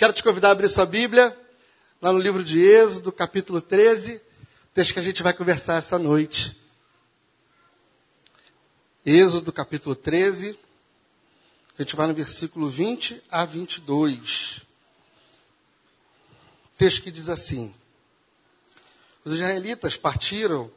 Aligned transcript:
Quero 0.00 0.14
te 0.14 0.22
convidar 0.22 0.48
a 0.48 0.52
abrir 0.52 0.70
sua 0.70 0.86
Bíblia, 0.86 1.38
lá 2.00 2.10
no 2.10 2.18
livro 2.18 2.42
de 2.42 2.58
Êxodo, 2.58 3.12
capítulo 3.12 3.60
13, 3.60 4.18
texto 4.72 4.94
que 4.94 4.98
a 4.98 5.02
gente 5.02 5.22
vai 5.22 5.34
conversar 5.34 5.74
essa 5.74 5.98
noite. 5.98 6.58
Êxodo, 9.04 9.52
capítulo 9.52 9.94
13, 9.94 10.58
a 11.78 11.82
gente 11.82 11.94
vai 11.94 12.06
no 12.06 12.14
versículo 12.14 12.70
20 12.70 13.22
a 13.30 13.44
22. 13.44 14.62
Texto 16.78 17.02
que 17.02 17.10
diz 17.10 17.28
assim: 17.28 17.74
Os 19.22 19.34
israelitas 19.34 19.98
partiram 19.98 20.72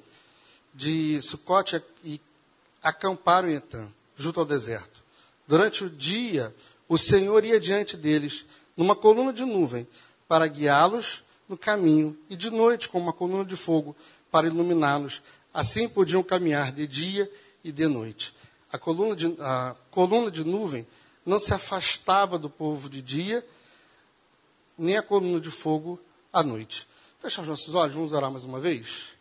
de 0.73 1.21
Sucote 1.21 1.81
e 2.03 2.19
acamparam 2.81 3.49
em 3.49 3.53
Etam, 3.53 3.89
junto 4.17 4.41
ao 4.41 4.45
deserto. 4.45 5.01
Durante 5.47 5.85
o 5.85 5.89
dia, 5.89 6.53
o 6.89 6.97
Senhor 6.97 7.45
ia 7.45 7.57
diante 7.57 7.95
deles 7.95 8.45
numa 8.75 8.95
coluna 8.95 9.31
de 9.31 9.45
nuvem 9.45 9.87
para 10.27 10.47
guiá-los 10.47 11.23
no 11.47 11.57
caminho, 11.57 12.17
e 12.29 12.35
de 12.35 12.49
noite 12.49 12.89
com 12.89 12.97
uma 12.97 13.13
coluna 13.13 13.45
de 13.45 13.55
fogo 13.55 13.95
para 14.31 14.47
iluminá-los. 14.47 15.21
Assim 15.53 15.87
podiam 15.87 16.23
caminhar 16.23 16.71
de 16.71 16.87
dia 16.87 17.31
e 17.63 17.71
de 17.71 17.87
noite. 17.87 18.33
A 18.71 18.77
coluna 18.77 19.15
de, 19.15 19.35
a 19.39 19.75
coluna 19.91 20.31
de 20.31 20.43
nuvem 20.43 20.87
não 21.25 21.37
se 21.37 21.53
afastava 21.53 22.39
do 22.39 22.49
povo 22.49 22.89
de 22.89 23.01
dia, 23.01 23.45
nem 24.77 24.97
a 24.97 25.03
coluna 25.03 25.39
de 25.39 25.51
fogo 25.51 25.99
à 26.31 26.41
noite. 26.41 26.87
Fecha 27.19 27.41
os 27.41 27.47
nossos 27.47 27.75
olhos, 27.75 27.93
vamos 27.93 28.11
orar 28.11 28.31
mais 28.31 28.43
uma 28.43 28.59
vez. 28.59 29.13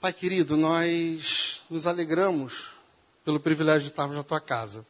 Pai 0.00 0.12
querido, 0.12 0.56
nós 0.56 1.60
nos 1.68 1.86
alegramos 1.86 2.68
pelo 3.24 3.40
privilégio 3.40 3.82
de 3.82 3.88
estarmos 3.88 4.16
na 4.16 4.22
tua 4.22 4.40
casa, 4.40 4.86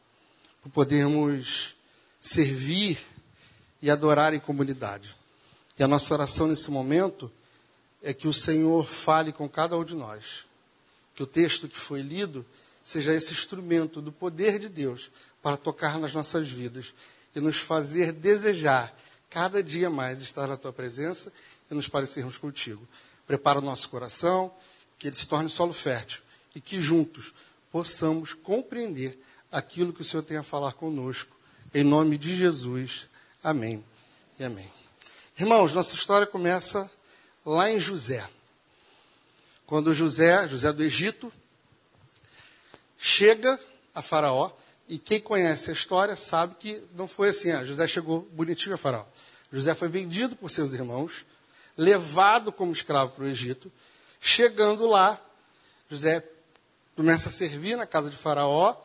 por 0.61 0.69
podermos 0.69 1.74
servir 2.25 2.97
e 3.79 3.91
adorar 3.91 4.33
em 4.33 4.39
comunidade. 4.39 5.15
E 5.77 5.83
a 5.83 5.87
nossa 5.87 6.11
oração 6.11 6.47
nesse 6.47 6.71
momento 6.71 7.31
é 8.01 8.15
que 8.15 8.27
o 8.27 8.33
Senhor 8.33 8.87
fale 8.87 9.31
com 9.31 9.47
cada 9.47 9.77
um 9.77 9.83
de 9.83 9.93
nós. 9.93 10.43
Que 11.13 11.21
o 11.21 11.27
texto 11.27 11.67
que 11.67 11.77
foi 11.77 12.01
lido 12.01 12.43
seja 12.83 13.13
esse 13.13 13.31
instrumento 13.31 14.01
do 14.01 14.11
poder 14.11 14.57
de 14.57 14.67
Deus 14.67 15.11
para 15.41 15.55
tocar 15.55 15.99
nas 15.99 16.15
nossas 16.15 16.49
vidas 16.49 16.95
e 17.35 17.39
nos 17.39 17.57
fazer 17.57 18.11
desejar 18.11 18.97
cada 19.29 19.61
dia 19.61 19.89
mais 19.89 20.21
estar 20.21 20.47
na 20.47 20.57
tua 20.57 20.73
presença 20.73 21.31
e 21.69 21.75
nos 21.75 21.87
parecermos 21.87 22.39
contigo. 22.39 22.87
Prepara 23.27 23.59
o 23.59 23.61
nosso 23.61 23.87
coração, 23.87 24.51
que 24.97 25.07
ele 25.07 25.15
se 25.15 25.27
torne 25.27 25.49
solo 25.49 25.73
fértil 25.73 26.21
e 26.55 26.61
que 26.61 26.81
juntos 26.81 27.35
possamos 27.71 28.33
compreender 28.33 29.19
aquilo 29.51 29.93
que 29.93 30.01
o 30.01 30.05
Senhor 30.05 30.23
tem 30.23 30.37
a 30.37 30.43
falar 30.43 30.73
conosco. 30.73 31.34
Em 31.77 31.83
nome 31.83 32.17
de 32.17 32.33
Jesus. 32.33 33.05
Amém 33.43 33.83
e 34.39 34.45
amém. 34.45 34.71
Irmãos, 35.37 35.73
nossa 35.73 35.93
história 35.93 36.25
começa 36.25 36.89
lá 37.45 37.69
em 37.69 37.81
José. 37.81 38.25
Quando 39.67 39.93
José, 39.93 40.47
José 40.47 40.71
do 40.71 40.81
Egito, 40.81 41.33
chega 42.97 43.59
a 43.93 44.01
Faraó, 44.01 44.51
e 44.87 44.97
quem 44.97 45.19
conhece 45.19 45.69
a 45.69 45.73
história 45.73 46.15
sabe 46.15 46.55
que 46.57 46.81
não 46.95 47.09
foi 47.09 47.27
assim, 47.27 47.51
ah, 47.51 47.65
José 47.65 47.85
chegou 47.89 48.21
bonitinho 48.31 48.75
a 48.75 48.77
Faraó. 48.77 49.03
José 49.51 49.75
foi 49.75 49.89
vendido 49.89 50.33
por 50.33 50.49
seus 50.49 50.71
irmãos, 50.71 51.25
levado 51.77 52.53
como 52.53 52.71
escravo 52.71 53.11
para 53.11 53.25
o 53.25 53.27
Egito. 53.27 53.69
Chegando 54.21 54.87
lá, 54.87 55.19
José 55.91 56.23
começa 56.95 57.27
a 57.27 57.33
servir 57.33 57.75
na 57.75 57.85
casa 57.85 58.09
de 58.09 58.15
Faraó, 58.15 58.77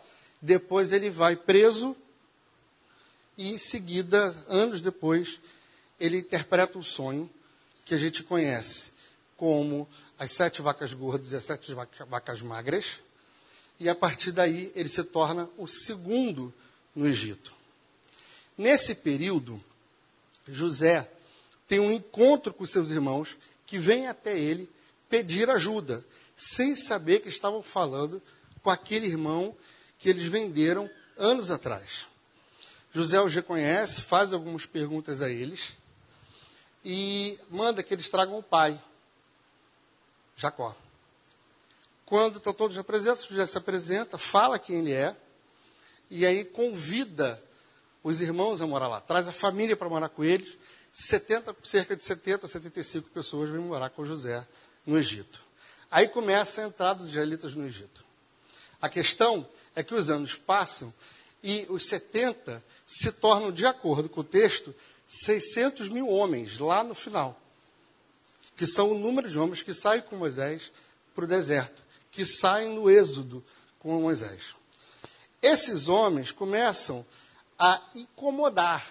depois 0.43 0.93
ele 0.93 1.09
vai 1.09 1.37
preso 1.37 1.97
e 3.41 3.49
em 3.49 3.57
seguida, 3.57 4.37
anos 4.49 4.83
depois, 4.83 5.41
ele 5.99 6.19
interpreta 6.19 6.79
o 6.79 6.85
sonho 6.85 7.29
que 7.87 7.95
a 7.95 7.99
gente 7.99 8.23
conhece 8.23 8.93
como 9.35 9.89
as 10.19 10.33
sete 10.33 10.61
vacas 10.61 10.93
gordas 10.93 11.33
e 11.33 11.37
as 11.37 11.45
sete 11.45 11.75
vacas 12.07 12.43
magras, 12.43 13.01
e 13.79 13.89
a 13.89 13.95
partir 13.95 14.31
daí 14.31 14.71
ele 14.75 14.91
se 14.91 15.03
torna 15.03 15.49
o 15.57 15.67
segundo 15.67 16.53
no 16.95 17.09
Egito. 17.09 17.51
Nesse 18.59 18.95
período, 18.95 19.59
José 20.47 21.11
tem 21.67 21.81
um 21.81 21.91
encontro 21.91 22.53
com 22.53 22.67
seus 22.67 22.91
irmãos 22.91 23.39
que 23.65 23.79
vêm 23.79 24.07
até 24.07 24.39
ele 24.39 24.69
pedir 25.09 25.49
ajuda, 25.49 26.05
sem 26.37 26.77
saber 26.77 27.21
que 27.21 27.31
estavam 27.31 27.63
falando 27.63 28.21
com 28.63 28.69
aquele 28.69 29.07
irmão 29.07 29.57
que 29.99 30.11
eles 30.11 30.27
venderam 30.27 30.91
anos 31.17 31.51
atrás. 31.51 32.10
José 32.93 33.21
os 33.21 33.35
reconhece, 33.35 34.03
faz 34.03 34.33
algumas 34.33 34.67
perguntas 34.67 35.23
a 35.23 35.29
eles 35.29 35.77
e 36.85 37.39
manda 37.51 37.83
que 37.83 37.95
eles 37.95 38.09
tragam 38.09 38.39
o 38.39 38.43
pai, 38.43 38.81
Jacó. 40.37 40.75
Quando 42.05 42.39
estão 42.39 42.53
todos 42.53 42.77
apresentados, 42.77 43.25
José 43.25 43.47
se 43.47 43.57
apresenta, 43.57 44.19
fala 44.19 44.59
quem 44.59 44.79
ele 44.79 44.93
é 44.93 45.15
e 46.11 46.27
aí 46.27 46.45
convida 46.45 47.41
os 48.03 48.21
irmãos 48.21 48.61
a 48.61 48.67
morar 48.67 48.89
lá, 48.89 49.01
traz 49.01 49.29
a 49.29 49.33
família 49.33 49.77
para 49.77 49.89
morar 49.89 50.09
com 50.09 50.25
eles. 50.25 50.59
70, 50.93 51.55
cerca 51.63 51.95
de 51.95 52.05
70, 52.05 52.49
75 52.49 53.11
pessoas 53.11 53.51
vêm 53.51 53.61
morar 53.61 53.91
com 53.91 54.05
José 54.05 54.45
no 54.85 54.99
Egito. 54.99 55.41
Aí 55.89 56.09
começa 56.09 56.63
a 56.63 56.67
entrada 56.67 57.01
dos 57.01 57.11
israelitas 57.11 57.55
no 57.55 57.65
Egito. 57.65 58.03
A 58.83 58.89
questão 58.89 59.47
é 59.77 59.85
que 59.85 59.95
os 59.95 60.11
anos 60.11 60.35
passam 60.35 60.93
e 61.43 61.67
os 61.69 61.87
70 61.87 62.63
se 62.87 63.13
tornam, 63.13 63.51
de 63.51 63.67
acordo 63.67 64.09
com 64.09 64.21
o 64.21 64.25
texto, 64.25 64.75
600 65.09 65.89
mil 65.89 66.09
homens 66.09 66.59
lá 66.59 66.85
no 66.85 66.95
final, 66.95 67.41
que 68.57 68.67
são 68.67 68.91
o 68.91 68.99
número 68.99 69.29
de 69.29 69.39
homens 69.39 69.63
que 69.63 69.73
saem 69.73 70.03
com 70.03 70.17
Moisés 70.17 70.73
para 71.15 71.25
o 71.25 71.29
deserto, 71.29 71.83
que 72.11 72.25
saem 72.25 72.75
no 72.75 72.91
êxodo 72.91 73.45
com 73.79 74.01
Moisés. 74.01 74.55
Esses 75.43 75.89
homens 75.89 76.31
começam 76.31 77.05
a 77.59 77.83
incomodar. 77.95 78.87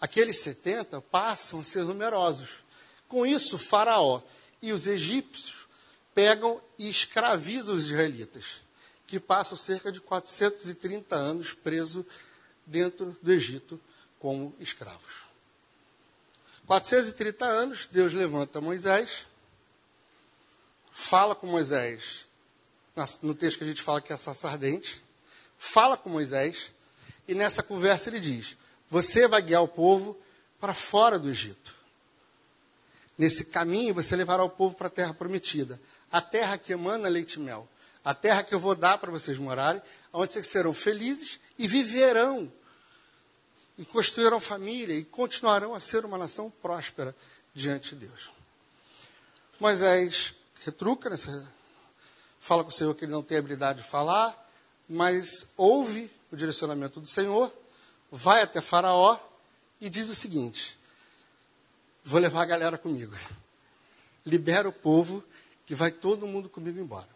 Aqueles 0.00 0.38
70 0.40 1.00
passam 1.00 1.60
a 1.60 1.64
ser 1.64 1.84
numerosos. 1.84 2.48
Com 3.08 3.26
isso, 3.26 3.58
Faraó 3.58 4.22
e 4.62 4.72
os 4.72 4.86
egípcios 4.86 5.66
pegam 6.14 6.60
e 6.78 6.88
escravizam 6.88 7.74
os 7.74 7.86
israelitas 7.86 8.62
que 9.10 9.18
passam 9.18 9.58
cerca 9.58 9.90
de 9.90 10.00
430 10.00 11.16
anos 11.16 11.52
preso 11.52 12.06
dentro 12.64 13.16
do 13.20 13.32
Egito 13.32 13.80
como 14.20 14.54
escravos. 14.60 15.24
430 16.64 17.44
anos, 17.44 17.88
Deus 17.90 18.14
levanta 18.14 18.60
Moisés, 18.60 19.26
fala 20.92 21.34
com 21.34 21.48
Moisés, 21.48 22.24
no 23.20 23.34
texto 23.34 23.58
que 23.58 23.64
a 23.64 23.66
gente 23.66 23.82
fala 23.82 24.00
que 24.00 24.12
é 24.12 24.16
sarça 24.16 24.48
ardente, 24.48 25.02
fala 25.58 25.96
com 25.96 26.08
Moisés, 26.08 26.70
e 27.26 27.34
nessa 27.34 27.64
conversa 27.64 28.10
ele 28.10 28.20
diz: 28.20 28.56
Você 28.88 29.26
vai 29.26 29.42
guiar 29.42 29.64
o 29.64 29.68
povo 29.68 30.16
para 30.60 30.72
fora 30.72 31.18
do 31.18 31.28
Egito. 31.28 31.74
Nesse 33.18 33.46
caminho 33.46 33.92
você 33.92 34.14
levará 34.14 34.44
o 34.44 34.50
povo 34.50 34.76
para 34.76 34.86
a 34.86 34.90
terra 34.90 35.12
prometida, 35.12 35.80
a 36.12 36.20
terra 36.20 36.56
que 36.56 36.72
emana 36.72 37.08
leite 37.08 37.34
e 37.34 37.40
mel 37.40 37.68
a 38.04 38.14
terra 38.14 38.42
que 38.42 38.54
eu 38.54 38.60
vou 38.60 38.74
dar 38.74 38.98
para 38.98 39.10
vocês 39.10 39.38
morarem, 39.38 39.82
onde 40.12 40.32
vocês 40.32 40.46
serão 40.46 40.72
felizes 40.72 41.38
e 41.58 41.68
viverão, 41.68 42.50
e 43.76 43.84
construirão 43.84 44.40
família 44.40 44.94
e 44.94 45.04
continuarão 45.04 45.74
a 45.74 45.80
ser 45.80 46.04
uma 46.04 46.18
nação 46.18 46.50
próspera 46.62 47.14
diante 47.54 47.94
de 47.94 48.06
Deus. 48.06 48.30
Moisés 49.58 50.34
retruca, 50.64 51.10
fala 52.38 52.62
com 52.62 52.70
o 52.70 52.72
Senhor 52.72 52.94
que 52.94 53.04
ele 53.04 53.12
não 53.12 53.22
tem 53.22 53.38
habilidade 53.38 53.82
de 53.82 53.88
falar, 53.88 54.36
mas 54.88 55.46
ouve 55.56 56.10
o 56.30 56.36
direcionamento 56.36 57.00
do 57.00 57.06
Senhor, 57.06 57.52
vai 58.10 58.42
até 58.42 58.60
Faraó 58.60 59.18
e 59.80 59.88
diz 59.88 60.08
o 60.08 60.14
seguinte: 60.14 60.78
Vou 62.04 62.20
levar 62.20 62.42
a 62.42 62.46
galera 62.46 62.78
comigo. 62.78 63.14
Libera 64.24 64.68
o 64.68 64.72
povo, 64.72 65.22
que 65.66 65.74
vai 65.74 65.90
todo 65.90 66.26
mundo 66.26 66.48
comigo 66.48 66.78
embora. 66.78 67.08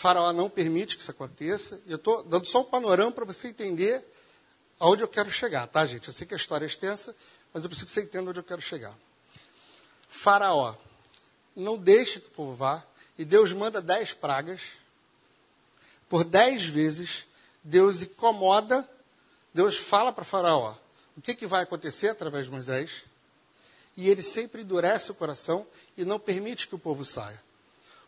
Faraó 0.00 0.32
não 0.32 0.48
permite 0.48 0.96
que 0.96 1.02
isso 1.02 1.10
aconteça. 1.10 1.78
E 1.84 1.90
eu 1.90 1.96
estou 1.96 2.22
dando 2.22 2.46
só 2.46 2.62
um 2.62 2.64
panorama 2.64 3.12
para 3.12 3.26
você 3.26 3.48
entender 3.48 4.02
aonde 4.78 5.02
eu 5.02 5.08
quero 5.08 5.30
chegar, 5.30 5.66
tá, 5.66 5.84
gente? 5.84 6.08
Eu 6.08 6.14
sei 6.14 6.26
que 6.26 6.32
a 6.32 6.38
história 6.38 6.64
é 6.64 6.66
extensa, 6.66 7.14
mas 7.52 7.62
eu 7.62 7.68
preciso 7.68 7.84
que 7.84 7.92
você 7.92 8.00
entenda 8.00 8.30
onde 8.30 8.40
eu 8.40 8.44
quero 8.44 8.62
chegar. 8.62 8.96
Faraó 10.08 10.74
não 11.54 11.76
deixa 11.76 12.18
que 12.18 12.28
o 12.28 12.30
povo 12.30 12.54
vá, 12.54 12.82
e 13.18 13.26
Deus 13.26 13.52
manda 13.52 13.82
dez 13.82 14.14
pragas. 14.14 14.62
Por 16.08 16.24
dez 16.24 16.64
vezes, 16.64 17.26
Deus 17.62 18.00
incomoda, 18.00 18.88
Deus 19.52 19.76
fala 19.76 20.10
para 20.10 20.24
Faraó 20.24 20.76
o 21.14 21.20
que, 21.20 21.34
que 21.34 21.46
vai 21.46 21.62
acontecer 21.62 22.08
através 22.08 22.46
de 22.46 22.50
Moisés, 22.50 23.04
e 23.98 24.08
ele 24.08 24.22
sempre 24.22 24.62
endurece 24.62 25.10
o 25.10 25.14
coração 25.14 25.66
e 25.94 26.06
não 26.06 26.18
permite 26.18 26.68
que 26.68 26.74
o 26.74 26.78
povo 26.78 27.04
saia. 27.04 27.42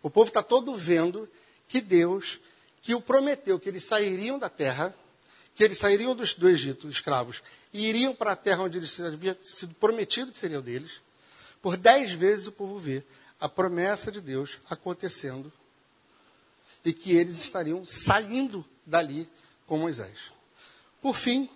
O 0.02 0.08
povo 0.08 0.28
está 0.28 0.42
todo 0.42 0.74
vendo 0.74 1.28
que 1.68 1.80
Deus, 1.80 2.40
que 2.80 2.94
o 2.94 3.00
prometeu 3.00 3.58
que 3.58 3.68
eles 3.68 3.84
sairiam 3.84 4.38
da 4.38 4.48
terra, 4.48 4.94
que 5.54 5.62
eles 5.62 5.78
sairiam 5.78 6.14
do, 6.14 6.24
do 6.36 6.48
Egito, 6.48 6.88
escravos, 6.88 7.42
e 7.72 7.86
iriam 7.88 8.14
para 8.14 8.32
a 8.32 8.36
terra 8.36 8.62
onde 8.62 8.78
eles 8.78 8.98
havia 9.00 9.36
sido 9.42 9.74
prometido 9.74 10.32
que 10.32 10.38
seriam 10.38 10.60
deles, 10.60 11.00
por 11.60 11.76
dez 11.76 12.12
vezes 12.12 12.46
o 12.46 12.52
povo 12.52 12.78
vê 12.78 13.02
a 13.40 13.48
promessa 13.48 14.10
de 14.10 14.20
Deus 14.20 14.58
acontecendo 14.68 15.52
e 16.84 16.92
que 16.92 17.16
eles 17.16 17.38
estariam 17.38 17.86
saindo 17.86 18.64
dali 18.84 19.28
com 19.66 19.78
Moisés. 19.78 20.32
Por 21.00 21.16
fim, 21.16 21.48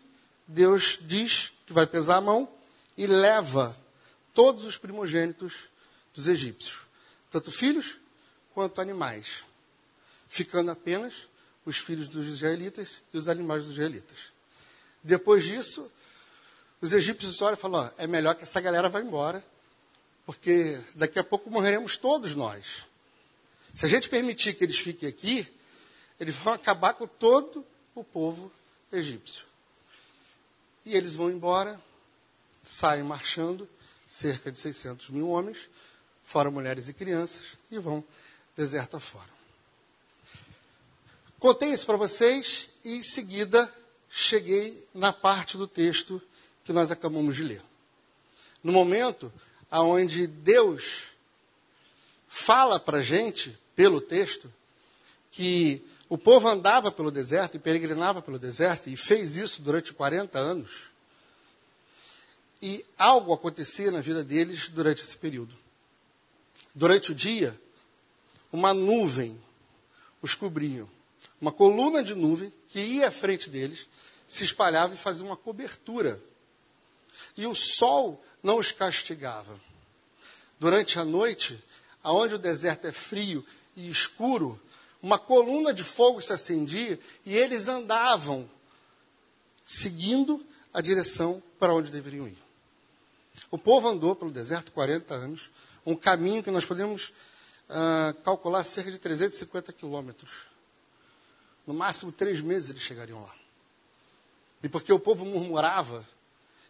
Deus 0.46 0.98
diz 1.02 1.52
que 1.66 1.72
vai 1.72 1.86
pesar 1.86 2.16
a 2.16 2.20
mão 2.20 2.48
e 2.96 3.06
leva 3.06 3.76
todos 4.32 4.64
os 4.64 4.76
primogênitos 4.76 5.68
dos 6.14 6.28
egípcios, 6.28 6.78
tanto 7.30 7.50
filhos 7.50 7.98
quanto 8.54 8.80
animais, 8.80 9.44
ficando 10.36 10.70
apenas 10.70 11.28
os 11.64 11.78
filhos 11.78 12.08
dos 12.08 12.26
israelitas 12.26 13.00
e 13.12 13.18
os 13.18 13.28
animais 13.28 13.64
dos 13.64 13.72
israelitas. 13.72 14.32
Depois 15.02 15.44
disso, 15.44 15.90
os 16.80 16.92
egípcios 16.92 17.40
olham 17.40 17.54
e 17.54 17.60
falam: 17.60 17.86
ó, 17.86 17.90
é 17.96 18.06
melhor 18.06 18.34
que 18.34 18.42
essa 18.42 18.60
galera 18.60 18.88
vá 18.88 19.00
embora, 19.00 19.44
porque 20.24 20.78
daqui 20.94 21.18
a 21.18 21.24
pouco 21.24 21.50
morreremos 21.50 21.96
todos 21.96 22.34
nós. 22.34 22.86
Se 23.74 23.86
a 23.86 23.88
gente 23.88 24.08
permitir 24.08 24.54
que 24.54 24.64
eles 24.64 24.78
fiquem 24.78 25.08
aqui, 25.08 25.46
eles 26.18 26.34
vão 26.36 26.52
acabar 26.52 26.94
com 26.94 27.06
todo 27.06 27.64
o 27.94 28.04
povo 28.04 28.52
egípcio. 28.92 29.44
E 30.84 30.94
eles 30.94 31.14
vão 31.14 31.30
embora, 31.30 31.80
saem 32.62 33.02
marchando, 33.02 33.68
cerca 34.08 34.52
de 34.52 34.58
600 34.58 35.10
mil 35.10 35.28
homens, 35.28 35.68
fora 36.24 36.50
mulheres 36.50 36.88
e 36.88 36.94
crianças, 36.94 37.56
e 37.70 37.78
vão 37.78 38.04
deserto 38.56 38.96
afora. 38.96 39.36
Contei 41.46 41.70
isso 41.70 41.86
para 41.86 41.96
vocês 41.96 42.68
e, 42.84 42.96
em 42.96 43.02
seguida, 43.04 43.72
cheguei 44.10 44.84
na 44.92 45.12
parte 45.12 45.56
do 45.56 45.64
texto 45.64 46.20
que 46.64 46.72
nós 46.72 46.90
acabamos 46.90 47.36
de 47.36 47.44
ler. 47.44 47.62
No 48.64 48.72
momento 48.72 49.32
onde 49.70 50.26
Deus 50.26 51.10
fala 52.26 52.80
para 52.80 52.98
a 52.98 53.00
gente, 53.00 53.56
pelo 53.76 54.00
texto, 54.00 54.52
que 55.30 55.80
o 56.08 56.18
povo 56.18 56.48
andava 56.48 56.90
pelo 56.90 57.12
deserto 57.12 57.54
e 57.54 57.60
peregrinava 57.60 58.20
pelo 58.20 58.40
deserto 58.40 58.90
e 58.90 58.96
fez 58.96 59.36
isso 59.36 59.62
durante 59.62 59.92
40 59.92 60.36
anos. 60.36 60.90
E 62.60 62.84
algo 62.98 63.32
acontecia 63.32 63.92
na 63.92 64.00
vida 64.00 64.24
deles 64.24 64.68
durante 64.68 65.04
esse 65.04 65.16
período. 65.16 65.54
Durante 66.74 67.12
o 67.12 67.14
dia, 67.14 67.56
uma 68.50 68.74
nuvem 68.74 69.40
os 70.20 70.34
cobria. 70.34 70.95
Uma 71.40 71.52
coluna 71.52 72.02
de 72.02 72.14
nuvem 72.14 72.52
que 72.68 72.80
ia 72.80 73.08
à 73.08 73.10
frente 73.10 73.50
deles, 73.50 73.88
se 74.26 74.44
espalhava 74.44 74.94
e 74.94 74.98
fazia 74.98 75.24
uma 75.24 75.36
cobertura. 75.36 76.20
E 77.36 77.46
o 77.46 77.54
sol 77.54 78.22
não 78.42 78.58
os 78.58 78.72
castigava. 78.72 79.58
Durante 80.58 80.98
a 80.98 81.04
noite, 81.04 81.62
aonde 82.02 82.34
o 82.34 82.38
deserto 82.38 82.86
é 82.86 82.92
frio 82.92 83.44
e 83.76 83.88
escuro, 83.90 84.60
uma 85.02 85.18
coluna 85.18 85.72
de 85.72 85.84
fogo 85.84 86.20
se 86.22 86.32
acendia 86.32 86.98
e 87.24 87.36
eles 87.36 87.68
andavam 87.68 88.48
seguindo 89.64 90.44
a 90.72 90.80
direção 90.80 91.42
para 91.58 91.74
onde 91.74 91.90
deveriam 91.90 92.26
ir. 92.26 92.38
O 93.50 93.58
povo 93.58 93.88
andou 93.88 94.16
pelo 94.16 94.30
deserto 94.30 94.72
40 94.72 95.14
anos, 95.14 95.50
um 95.84 95.94
caminho 95.94 96.42
que 96.42 96.50
nós 96.50 96.64
podemos 96.64 97.12
uh, 97.68 98.14
calcular 98.24 98.64
cerca 98.64 98.90
de 98.90 98.98
350 98.98 99.72
quilômetros. 99.72 100.30
No 101.66 101.74
máximo 101.74 102.12
três 102.12 102.40
meses 102.40 102.70
eles 102.70 102.82
chegariam 102.82 103.22
lá. 103.22 103.34
E 104.62 104.68
porque 104.68 104.92
o 104.92 104.98
povo 104.98 105.24
murmurava, 105.24 106.06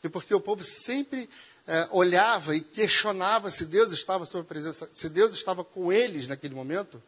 e 0.02 0.08
porque 0.08 0.34
o 0.34 0.40
povo 0.40 0.62
sempre 0.64 1.24
uh, 1.24 1.96
olhava 1.96 2.54
e 2.54 2.60
questionava 2.60 3.50
se 3.50 3.66
Deus 3.66 3.92
estava 3.92 4.24
sob 4.24 4.42
a 4.42 4.44
presença, 4.44 4.88
se 4.92 5.08
Deus 5.08 5.32
estava 5.34 5.64
com 5.64 5.92
eles 5.92 6.26
naquele 6.26 6.54
momento, 6.54 7.02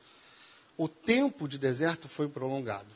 o 0.77 0.89
tempo 0.89 1.49
de 1.49 1.59
deserto 1.59 2.09
foi 2.09 2.29
prolongado. 2.29 2.89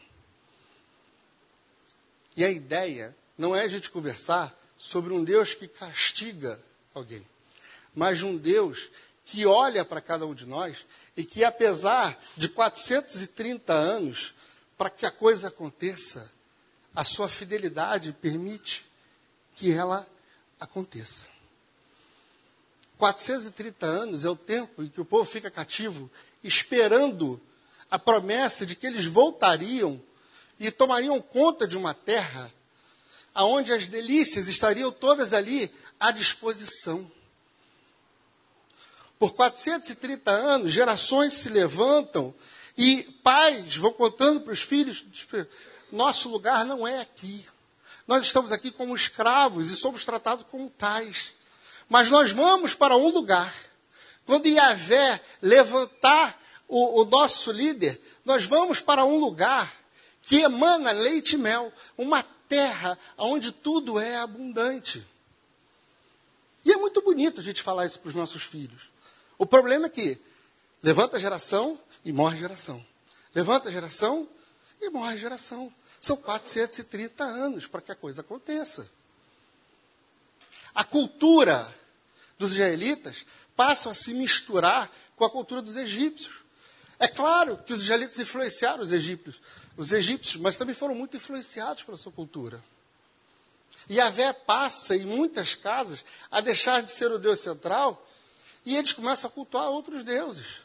E 2.37 2.45
a 2.45 2.51
ideia 2.51 3.15
não 3.37 3.55
é 3.55 3.63
a 3.63 3.69
gente 3.69 3.91
conversar 3.91 4.57
sobre 4.79 5.13
um 5.13 5.23
Deus 5.23 5.55
que 5.55 5.69
castiga 5.69 6.61
alguém, 6.95 7.27
mas 7.95 8.23
um 8.23 8.37
Deus 8.37 8.89
que 9.25 9.47
olha 9.47 9.85
para 9.85 10.01
cada 10.01 10.27
um 10.27 10.35
de 10.35 10.47
nós 10.47 10.87
e 11.17 11.25
que, 11.25 11.45
apesar 11.45 12.19
de 12.37 12.49
430 12.49 13.73
anos, 13.73 14.35
para 14.83 14.91
que 14.91 15.07
a 15.07 15.13
coisa 15.13 15.47
aconteça, 15.47 16.29
a 16.93 17.05
sua 17.05 17.29
fidelidade 17.29 18.13
permite 18.13 18.85
que 19.55 19.71
ela 19.71 20.05
aconteça. 20.59 21.29
430 22.99 23.87
anos 23.87 24.25
é 24.25 24.29
o 24.29 24.35
tempo 24.35 24.83
em 24.83 24.89
que 24.89 25.01
o 25.01 25.05
povo 25.05 25.25
fica 25.25 25.53
cativo, 25.53 26.11
esperando 26.43 27.41
a 27.89 27.97
promessa 27.97 28.67
de 28.67 28.75
que 28.75 28.85
eles 28.85 29.05
voltariam 29.05 30.03
e 30.59 30.69
tomariam 30.73 31.23
conta 31.23 31.65
de 31.65 31.79
uma 31.79 31.95
terra 31.95 32.53
aonde 33.33 33.73
as 33.73 33.87
delícias 33.87 34.49
estariam 34.49 34.91
todas 34.91 35.33
ali 35.33 35.73
à 36.01 36.11
disposição. 36.11 37.09
Por 39.17 39.33
430 39.33 40.29
anos, 40.33 40.73
gerações 40.73 41.35
se 41.35 41.49
levantam 41.51 42.35
e 42.77 43.03
pais 43.23 43.77
vão 43.77 43.93
contando 43.93 44.41
para 44.41 44.53
os 44.53 44.63
filhos: 44.63 45.05
nosso 45.91 46.29
lugar 46.29 46.65
não 46.65 46.87
é 46.87 47.01
aqui. 47.01 47.45
Nós 48.07 48.25
estamos 48.25 48.51
aqui 48.51 48.71
como 48.71 48.95
escravos 48.95 49.71
e 49.71 49.77
somos 49.77 50.05
tratados 50.05 50.45
como 50.51 50.71
tais. 50.71 51.35
Mas 51.89 52.11
nós 52.11 52.33
vamos 52.33 52.75
para 52.75 52.97
um 52.97 53.09
lugar. 53.09 53.55
Quando 54.27 54.47
Yahvé 54.47 55.21
levantar 55.41 56.41
o, 56.69 57.03
o 57.03 57.05
nosso 57.05 57.53
líder, 57.53 58.01
nós 58.25 58.45
vamos 58.45 58.81
para 58.81 59.05
um 59.05 59.19
lugar 59.19 59.73
que 60.23 60.41
emana 60.41 60.93
leite 60.93 61.35
e 61.35 61.39
mel, 61.39 61.73
uma 61.99 62.23
terra 62.49 62.99
onde 63.19 63.53
tudo 63.53 63.99
é 63.99 64.17
abundante. 64.17 65.05
E 66.65 66.73
é 66.73 66.77
muito 66.77 67.03
bonito 67.03 67.41
a 67.41 67.43
gente 67.43 67.63
falar 67.63 67.87
isso 67.87 67.99
para 67.99 68.09
os 68.09 68.15
nossos 68.15 68.43
filhos. 68.43 68.91
O 69.37 69.45
problema 69.45 69.87
é 69.87 69.91
que 69.91 70.19
levanta 70.83 71.17
a 71.17 71.21
geração 71.21 71.79
e 72.05 72.13
morre 72.13 72.39
geração. 72.39 72.85
Levanta 73.35 73.69
a 73.69 73.73
geração 73.73 74.29
e 74.81 74.91
morre 74.91 75.17
geração. 75.17 75.73
São 76.01 76.17
430 76.17 77.23
anos 77.23 77.67
para 77.67 77.81
que 77.81 77.93
a 77.93 77.97
coisa 77.97 78.21
aconteça. 78.21 78.91
A 80.75 80.85
cultura 80.85 81.73
dos 82.39 82.53
israelitas 82.53 83.25
passa 83.55 83.91
a 83.91 83.95
se 83.95 84.13
misturar 84.15 84.91
com 85.17 85.25
a 85.25 85.31
cultura 85.31 85.63
dos 85.63 85.77
egípcios. 85.77 86.43
É 86.99 87.09
claro 87.09 87.59
que 87.59 87.73
os 87.73 87.83
israelitas 87.83 88.19
influenciaram 88.19 88.83
os 88.83 88.93
egípcios, 88.93 89.41
os 89.77 89.93
egípcios, 89.93 90.37
mas 90.37 90.57
também 90.57 90.75
foram 90.75 90.95
muito 90.95 91.17
influenciados 91.17 91.83
pela 91.83 91.99
sua 91.99 92.13
cultura. 92.13 92.63
E 93.89 94.01
a 94.01 94.09
Vé 94.09 94.33
passa 94.33 94.97
em 94.97 95.05
muitas 95.05 95.55
casas 95.55 96.05
a 96.31 96.41
deixar 96.41 96.81
de 96.83 96.91
ser 96.91 97.11
o 97.11 97.19
Deus 97.19 97.41
central 97.41 98.09
e 98.65 98.77
eles 98.77 98.93
começam 98.93 99.29
a 99.29 99.33
cultuar 99.33 99.69
outros 99.69 100.05
deuses. 100.05 100.63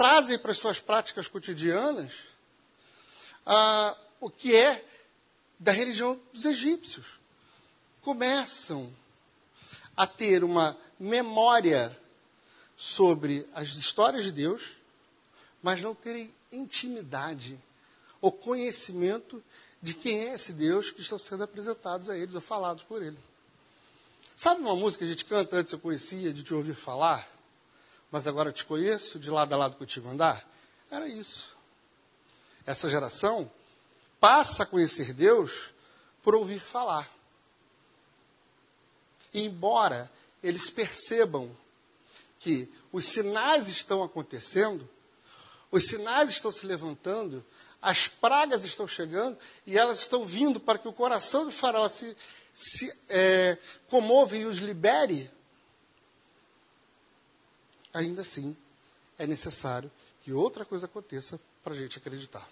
Trazem 0.00 0.38
para 0.38 0.52
as 0.52 0.56
suas 0.56 0.78
práticas 0.78 1.28
cotidianas 1.28 2.14
ah, 3.44 3.94
o 4.18 4.30
que 4.30 4.56
é 4.56 4.82
da 5.58 5.72
religião 5.72 6.18
dos 6.32 6.46
egípcios. 6.46 7.20
Começam 8.00 8.90
a 9.94 10.06
ter 10.06 10.42
uma 10.42 10.74
memória 10.98 11.94
sobre 12.78 13.46
as 13.54 13.68
histórias 13.76 14.24
de 14.24 14.32
Deus 14.32 14.80
mas 15.62 15.82
não 15.82 15.94
terem 15.94 16.34
intimidade 16.50 17.60
ou 18.22 18.32
conhecimento 18.32 19.44
de 19.82 19.92
quem 19.92 20.28
é 20.28 20.32
esse 20.32 20.54
Deus 20.54 20.90
que 20.90 21.02
estão 21.02 21.18
sendo 21.18 21.44
apresentados 21.44 22.08
a 22.08 22.16
eles 22.16 22.34
ou 22.34 22.40
falados 22.40 22.82
por 22.84 23.02
ele. 23.02 23.18
Sabe 24.34 24.62
uma 24.62 24.74
música 24.74 25.04
que 25.04 25.10
a 25.10 25.14
gente 25.14 25.26
canta 25.26 25.56
antes 25.56 25.74
eu 25.74 25.78
conhecia 25.78 26.32
de 26.32 26.42
te 26.42 26.54
ouvir 26.54 26.74
falar, 26.74 27.28
mas 28.10 28.26
agora 28.26 28.52
te 28.52 28.64
conheço, 28.64 29.18
de 29.18 29.30
lado 29.30 29.52
a 29.52 29.56
lado 29.56 29.76
contigo 29.76 30.08
andar? 30.08 30.48
Era 30.90 31.08
isso. 31.08 31.56
Essa 32.66 32.90
geração 32.90 33.50
passa 34.18 34.64
a 34.64 34.66
conhecer 34.66 35.12
Deus 35.12 35.72
por 36.22 36.34
ouvir 36.34 36.60
falar. 36.60 37.08
E 39.32 39.42
embora 39.42 40.10
eles 40.42 40.68
percebam 40.70 41.56
que 42.38 42.72
os 42.92 43.06
sinais 43.06 43.68
estão 43.68 44.02
acontecendo, 44.02 44.88
os 45.70 45.86
sinais 45.86 46.30
estão 46.30 46.50
se 46.50 46.66
levantando, 46.66 47.44
as 47.80 48.08
pragas 48.08 48.64
estão 48.64 48.86
chegando 48.88 49.38
e 49.66 49.78
elas 49.78 50.00
estão 50.00 50.24
vindo 50.24 50.58
para 50.58 50.78
que 50.78 50.88
o 50.88 50.92
coração 50.92 51.44
do 51.44 51.52
faraó 51.52 51.88
se, 51.88 52.16
se 52.54 52.92
é, 53.08 53.56
comove 53.88 54.38
e 54.38 54.44
os 54.44 54.58
libere. 54.58 55.30
Ainda 57.92 58.22
assim, 58.22 58.56
é 59.18 59.26
necessário 59.26 59.90
que 60.22 60.32
outra 60.32 60.64
coisa 60.64 60.86
aconteça 60.86 61.40
para 61.62 61.74
a 61.74 61.76
gente 61.76 61.98
acreditar. 61.98 62.48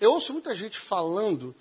Eu 0.00 0.12
ouço 0.12 0.32
muita 0.32 0.54
gente 0.54 0.78
falando, 0.78 1.54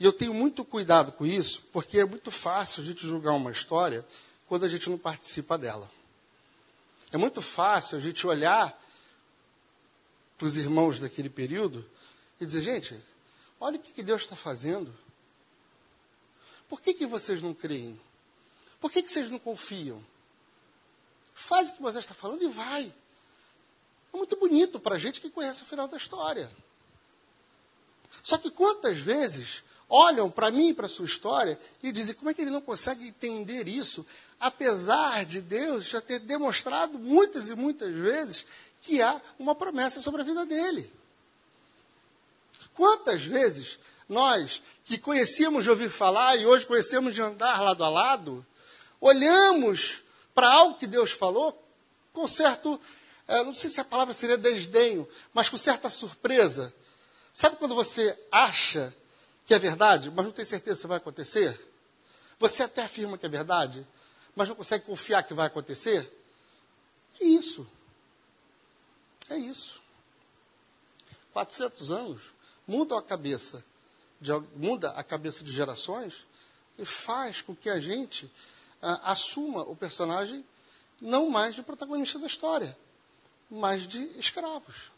e 0.00 0.04
eu 0.04 0.12
tenho 0.12 0.32
muito 0.32 0.64
cuidado 0.64 1.12
com 1.12 1.26
isso, 1.26 1.62
porque 1.72 1.98
é 1.98 2.04
muito 2.04 2.30
fácil 2.30 2.82
a 2.82 2.86
gente 2.86 3.06
julgar 3.06 3.32
uma 3.32 3.50
história 3.50 4.06
quando 4.48 4.64
a 4.64 4.68
gente 4.68 4.88
não 4.88 4.98
participa 4.98 5.58
dela. 5.58 5.90
É 7.12 7.16
muito 7.18 7.42
fácil 7.42 7.98
a 7.98 8.00
gente 8.00 8.26
olhar 8.26 8.78
para 10.38 10.46
os 10.46 10.56
irmãos 10.56 10.98
daquele 10.98 11.28
período 11.28 11.88
e 12.40 12.46
dizer, 12.46 12.62
gente, 12.62 13.00
olha 13.60 13.76
o 13.76 13.80
que, 13.80 14.02
Deus 14.02 14.22
está 14.22 14.34
fazendo. 14.34 14.92
Por 16.68 16.80
que, 16.80 16.94
que 16.94 17.06
vocês 17.06 17.42
não 17.42 17.54
creem? 17.54 18.00
Por 18.80 18.90
que, 18.90 19.02
que 19.02 19.12
vocês 19.12 19.30
não 19.30 19.38
confiam? 19.38 20.02
Faz 21.42 21.70
o 21.70 21.74
que 21.74 21.82
Moisés 21.82 22.04
está 22.04 22.14
falando 22.14 22.42
e 22.44 22.48
vai. 22.48 22.92
É 24.14 24.16
muito 24.16 24.36
bonito 24.36 24.78
para 24.78 24.94
a 24.94 24.98
gente 24.98 25.20
que 25.20 25.28
conhece 25.28 25.62
o 25.62 25.66
final 25.66 25.88
da 25.88 25.96
história. 25.96 26.48
Só 28.22 28.38
que 28.38 28.48
quantas 28.48 28.98
vezes 28.98 29.64
olham 29.88 30.30
para 30.30 30.52
mim 30.52 30.68
e 30.68 30.74
para 30.74 30.86
a 30.86 30.88
sua 30.88 31.04
história 31.04 31.58
e 31.82 31.90
dizem 31.90 32.14
como 32.14 32.30
é 32.30 32.34
que 32.34 32.42
ele 32.42 32.50
não 32.50 32.60
consegue 32.60 33.08
entender 33.08 33.66
isso, 33.66 34.06
apesar 34.38 35.24
de 35.24 35.40
Deus 35.40 35.86
já 35.86 36.00
ter 36.00 36.20
demonstrado 36.20 36.96
muitas 36.96 37.50
e 37.50 37.56
muitas 37.56 37.94
vezes 37.96 38.46
que 38.80 39.02
há 39.02 39.20
uma 39.36 39.54
promessa 39.54 40.00
sobre 40.00 40.20
a 40.20 40.24
vida 40.24 40.46
dele. 40.46 40.92
Quantas 42.72 43.24
vezes 43.24 43.80
nós, 44.08 44.62
que 44.84 44.96
conhecíamos 44.96 45.64
de 45.64 45.70
ouvir 45.70 45.90
falar 45.90 46.36
e 46.36 46.46
hoje 46.46 46.66
conhecemos 46.66 47.14
de 47.14 47.20
andar 47.20 47.60
lado 47.60 47.82
a 47.82 47.88
lado, 47.88 48.46
olhamos 49.00 50.01
para 50.34 50.52
algo 50.52 50.78
que 50.78 50.86
Deus 50.86 51.10
falou 51.10 51.58
com 52.12 52.26
certo, 52.28 52.80
eh, 53.26 53.42
não 53.42 53.54
sei 53.54 53.70
se 53.70 53.80
a 53.80 53.84
palavra 53.84 54.12
seria 54.12 54.36
desdenho, 54.36 55.08
mas 55.32 55.48
com 55.48 55.56
certa 55.56 55.88
surpresa. 55.88 56.72
Sabe 57.32 57.56
quando 57.56 57.74
você 57.74 58.18
acha 58.30 58.94
que 59.46 59.54
é 59.54 59.58
verdade, 59.58 60.10
mas 60.10 60.24
não 60.24 60.32
tem 60.32 60.44
certeza 60.44 60.80
se 60.80 60.86
vai 60.86 60.98
acontecer? 60.98 61.58
Você 62.38 62.62
até 62.62 62.82
afirma 62.82 63.16
que 63.16 63.24
é 63.24 63.28
verdade, 63.28 63.86
mas 64.36 64.48
não 64.48 64.54
consegue 64.54 64.84
confiar 64.84 65.22
que 65.22 65.34
vai 65.34 65.46
acontecer? 65.46 66.10
É 67.20 67.24
isso. 67.24 67.66
É 69.30 69.36
isso. 69.36 69.80
400 71.32 71.90
anos 71.90 72.22
mudam 72.66 72.98
a 72.98 73.02
cabeça 73.02 73.64
de, 74.20 74.32
muda 74.54 74.90
a 74.90 75.02
cabeça 75.02 75.42
de 75.42 75.50
gerações 75.50 76.26
e 76.78 76.84
faz 76.84 77.40
com 77.40 77.54
que 77.56 77.70
a 77.70 77.78
gente 77.78 78.30
assuma 78.82 79.62
o 79.62 79.76
personagem 79.76 80.44
não 81.00 81.30
mais 81.30 81.54
de 81.54 81.62
protagonista 81.62 82.18
da 82.18 82.26
história, 82.26 82.76
mas 83.50 83.86
de 83.86 84.02
escravos. 84.18 84.90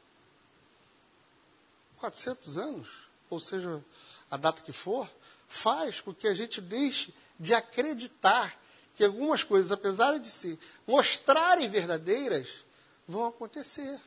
400 1.98 2.58
anos, 2.58 2.88
ou 3.30 3.40
seja, 3.40 3.82
a 4.30 4.36
data 4.36 4.62
que 4.62 4.72
for, 4.72 5.10
faz 5.48 6.00
com 6.00 6.14
que 6.14 6.26
a 6.26 6.34
gente 6.34 6.60
deixe 6.60 7.14
de 7.38 7.54
acreditar 7.54 8.58
que 8.94 9.04
algumas 9.04 9.42
coisas, 9.42 9.72
apesar 9.72 10.18
de 10.18 10.28
se 10.28 10.58
mostrarem 10.86 11.68
verdadeiras, 11.68 12.64
vão 13.08 13.26
acontecer. 13.26 14.00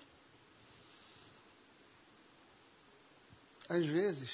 Às 3.67 3.85
vezes, 3.85 4.29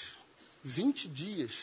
20 0.63 1.07
dias, 1.07 1.53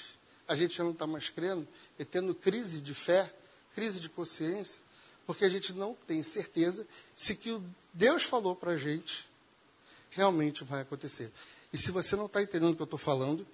a 0.49 0.55
gente 0.55 0.77
já 0.77 0.83
não 0.83 0.91
está 0.91 1.07
mais 1.07 1.29
crendo 1.29 1.67
e 1.99 2.05
tendo 2.05 2.35
crise 2.35 2.81
de 2.81 2.93
fé, 2.93 3.33
crise 3.75 4.01
de 4.01 4.09
consciência, 4.09 4.79
porque 5.27 5.45
a 5.45 5.49
gente 5.49 5.73
não 5.73 5.95
tem 6.07 6.23
certeza 6.23 6.87
se 7.15 7.35
que 7.35 7.53
o 7.53 7.65
Deus 7.93 8.25
falou 8.25 8.55
para 8.55 8.73
a 8.73 8.77
gente 8.77 9.29
realmente 10.11 10.65
vai 10.65 10.83
acontecer. 10.83 11.33
E 11.73 11.79
se 11.79 11.91
você 11.91 12.17
não 12.17 12.27
está 12.27 12.43
entendendo 12.43 12.73
o 12.73 12.77
que 12.77 12.83
eu 12.83 12.85
estou 12.85 12.99
falando, 12.99 13.47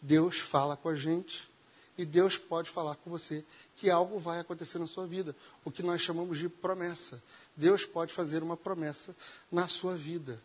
Deus 0.00 0.38
fala 0.38 0.76
com 0.76 0.88
a 0.88 0.96
gente 0.96 1.48
e 1.96 2.04
Deus 2.04 2.36
pode 2.36 2.68
falar 2.68 2.96
com 2.96 3.10
você 3.10 3.44
que 3.76 3.88
algo 3.90 4.18
vai 4.18 4.40
acontecer 4.40 4.78
na 4.78 4.86
sua 4.86 5.06
vida, 5.06 5.34
o 5.64 5.70
que 5.70 5.82
nós 5.82 6.00
chamamos 6.00 6.38
de 6.38 6.48
promessa. 6.48 7.22
Deus 7.56 7.84
pode 7.84 8.12
fazer 8.12 8.42
uma 8.42 8.56
promessa 8.56 9.14
na 9.50 9.68
sua 9.68 9.96
vida. 9.96 10.42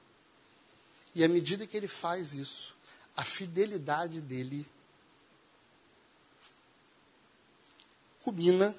E 1.15 1.23
à 1.23 1.27
medida 1.27 1.65
que 1.65 1.75
ele 1.75 1.87
faz 1.87 2.33
isso, 2.33 2.75
a 3.15 3.23
fidelidade 3.23 4.21
dele 4.21 4.65
culmina 8.23 8.75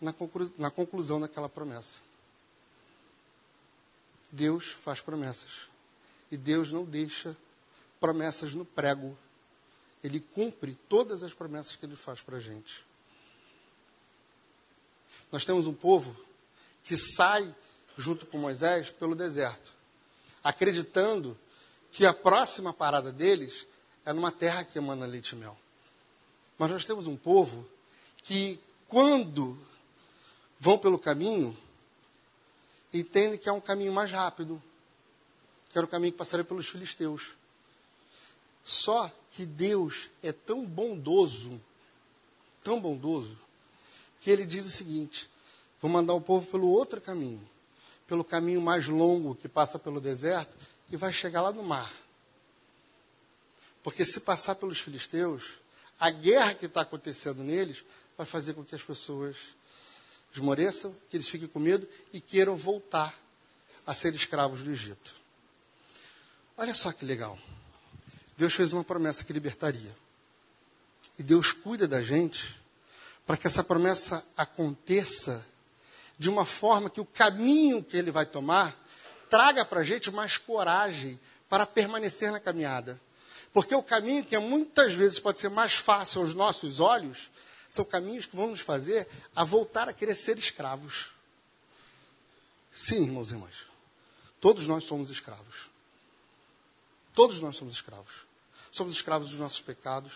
na, 0.00 0.12
conclu 0.12 0.52
na 0.58 0.70
conclusão 0.70 1.20
daquela 1.20 1.48
promessa. 1.48 2.00
Deus 4.30 4.68
faz 4.84 5.00
promessas. 5.00 5.68
E 6.30 6.36
Deus 6.36 6.72
não 6.72 6.84
deixa 6.84 7.36
promessas 8.00 8.54
no 8.54 8.64
prego. 8.64 9.16
Ele 10.02 10.20
cumpre 10.20 10.76
todas 10.88 11.22
as 11.22 11.32
promessas 11.32 11.76
que 11.76 11.86
ele 11.86 11.96
faz 11.96 12.20
para 12.20 12.38
a 12.38 12.40
gente. 12.40 12.84
Nós 15.30 15.44
temos 15.44 15.66
um 15.66 15.74
povo 15.74 16.16
que 16.82 16.96
sai 16.96 17.54
junto 17.96 18.26
com 18.26 18.38
Moisés 18.38 18.90
pelo 18.90 19.14
deserto, 19.14 19.72
acreditando 20.42 21.38
que 21.90 22.04
a 22.04 22.12
próxima 22.12 22.72
parada 22.72 23.10
deles 23.12 23.66
é 24.04 24.12
numa 24.12 24.32
terra 24.32 24.64
que 24.64 24.78
emana 24.78 25.06
leite 25.06 25.30
e 25.30 25.36
mel. 25.36 25.56
Mas 26.58 26.70
nós 26.70 26.84
temos 26.84 27.06
um 27.06 27.16
povo 27.16 27.66
que, 28.22 28.60
quando 28.88 29.58
vão 30.58 30.78
pelo 30.78 30.98
caminho, 30.98 31.56
entendem 32.92 33.38
que 33.38 33.48
é 33.48 33.52
um 33.52 33.60
caminho 33.60 33.92
mais 33.92 34.10
rápido, 34.10 34.62
que 35.70 35.78
era 35.78 35.84
o 35.84 35.88
caminho 35.88 36.12
que 36.12 36.18
passaria 36.18 36.44
pelos 36.44 36.68
filisteus. 36.68 37.34
Só 38.64 39.12
que 39.30 39.44
Deus 39.44 40.08
é 40.22 40.32
tão 40.32 40.64
bondoso, 40.64 41.60
tão 42.62 42.80
bondoso, 42.80 43.36
que 44.20 44.30
ele 44.30 44.46
diz 44.46 44.64
o 44.64 44.70
seguinte: 44.70 45.28
vou 45.82 45.90
mandar 45.90 46.14
o 46.14 46.20
povo 46.20 46.46
pelo 46.46 46.68
outro 46.68 47.00
caminho, 47.00 47.46
pelo 48.06 48.24
caminho 48.24 48.60
mais 48.60 48.88
longo 48.88 49.34
que 49.34 49.48
passa 49.48 49.78
pelo 49.78 50.00
deserto, 50.00 50.56
e 50.90 50.96
vai 50.96 51.12
chegar 51.12 51.42
lá 51.42 51.52
no 51.52 51.62
mar. 51.62 51.92
Porque 53.82 54.04
se 54.04 54.20
passar 54.20 54.54
pelos 54.54 54.80
filisteus, 54.80 55.58
a 56.00 56.10
guerra 56.10 56.54
que 56.54 56.66
está 56.66 56.80
acontecendo 56.80 57.42
neles 57.42 57.84
vai 58.16 58.26
fazer 58.26 58.54
com 58.54 58.64
que 58.64 58.74
as 58.74 58.82
pessoas 58.82 59.36
esmoreçam, 60.34 60.94
que 61.08 61.16
eles 61.16 61.28
fiquem 61.28 61.48
com 61.48 61.60
medo 61.60 61.88
e 62.12 62.20
queiram 62.20 62.56
voltar 62.56 63.14
a 63.86 63.94
ser 63.94 64.14
escravos 64.14 64.62
do 64.62 64.70
Egito. 64.70 65.14
Olha 66.56 66.74
só 66.74 66.92
que 66.92 67.04
legal. 67.04 67.38
Deus 68.36 68.54
fez 68.54 68.72
uma 68.72 68.82
promessa 68.82 69.24
que 69.24 69.32
libertaria. 69.32 69.96
E 71.18 71.22
Deus 71.22 71.52
cuida 71.52 71.86
da 71.86 72.02
gente 72.02 72.60
para 73.26 73.36
que 73.36 73.46
essa 73.46 73.62
promessa 73.62 74.24
aconteça 74.36 75.46
de 76.18 76.28
uma 76.28 76.44
forma 76.44 76.90
que 76.90 77.00
o 77.00 77.04
caminho 77.04 77.82
que 77.82 77.96
ele 77.96 78.10
vai 78.10 78.26
tomar 78.26 78.76
traga 79.30 79.64
para 79.64 79.80
a 79.80 79.84
gente 79.84 80.10
mais 80.10 80.36
coragem 80.36 81.18
para 81.48 81.66
permanecer 81.66 82.30
na 82.30 82.40
caminhada. 82.40 83.00
Porque 83.52 83.74
o 83.74 83.82
caminho 83.82 84.24
que 84.24 84.36
muitas 84.38 84.94
vezes 84.94 85.20
pode 85.20 85.38
ser 85.38 85.48
mais 85.48 85.74
fácil 85.74 86.22
aos 86.22 86.34
nossos 86.34 86.80
olhos, 86.80 87.30
são 87.74 87.84
caminhos 87.84 88.24
que 88.24 88.36
vão 88.36 88.46
nos 88.46 88.60
fazer 88.60 89.08
a 89.34 89.42
voltar 89.42 89.88
a 89.88 89.92
querer 89.92 90.14
ser 90.14 90.38
escravos. 90.38 91.08
Sim, 92.70 93.02
irmãos 93.02 93.32
e 93.32 93.34
irmãs. 93.34 93.66
Todos 94.40 94.68
nós 94.68 94.84
somos 94.84 95.10
escravos. 95.10 95.68
Todos 97.12 97.40
nós 97.40 97.56
somos 97.56 97.74
escravos. 97.74 98.12
Somos 98.70 98.94
escravos 98.94 99.30
dos 99.30 99.40
nossos 99.40 99.60
pecados. 99.60 100.12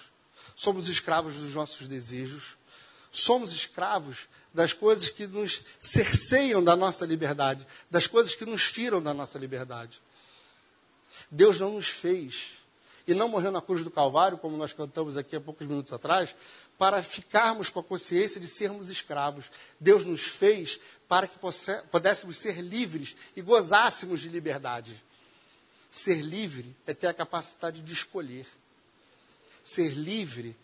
Somos 0.55 0.87
escravos 0.87 1.35
dos 1.35 1.53
nossos 1.53 1.89
desejos. 1.89 2.57
Somos 3.11 3.53
escravos 3.53 4.29
das 4.55 4.73
coisas 4.73 5.11
que 5.11 5.27
nos 5.27 5.65
cerceiam 5.81 6.63
da 6.63 6.77
nossa 6.77 7.05
liberdade, 7.05 7.67
das 7.91 8.07
coisas 8.07 8.37
que 8.37 8.47
nos 8.47 8.71
tiram 8.71 9.03
da 9.03 9.13
nossa 9.13 9.37
liberdade. 9.37 10.01
Deus 11.29 11.59
não 11.59 11.73
nos 11.73 11.89
fez 11.89 12.51
e 13.05 13.15
não 13.15 13.29
morreu 13.29 13.51
na 13.51 13.61
cruz 13.61 13.83
do 13.83 13.91
Calvário, 13.91 14.39
como 14.39 14.57
nós 14.57 14.73
cantamos 14.73 15.17
aqui 15.17 15.35
há 15.35 15.41
poucos 15.41 15.67
minutos 15.67 15.93
atrás, 15.93 16.37
para 16.79 17.03
ficarmos 17.03 17.69
com 17.69 17.81
a 17.81 17.85
consciência 17.85 18.41
de 18.41 18.47
sermos 18.47 18.89
escravos. 18.89 19.51
Deus 19.81 20.07
nos 20.07 20.23
fez 20.23 20.79
para 21.09 21.27
que 21.27 21.39
pudéssemos 21.91 22.39
ser 22.39 22.61
livres 22.61 23.17
e 23.35 23.43
gozássemos 23.43 24.21
de 24.21 24.29
liberdade. 24.29 25.03
Ser 25.91 26.21
livre 26.21 26.75
é 26.87 26.95
ter 26.95 27.09
a 27.09 27.15
capacidade 27.15 27.83
de 27.83 27.93
escolher. 27.93 28.47
Ser 29.65 29.91
livre 29.91 30.57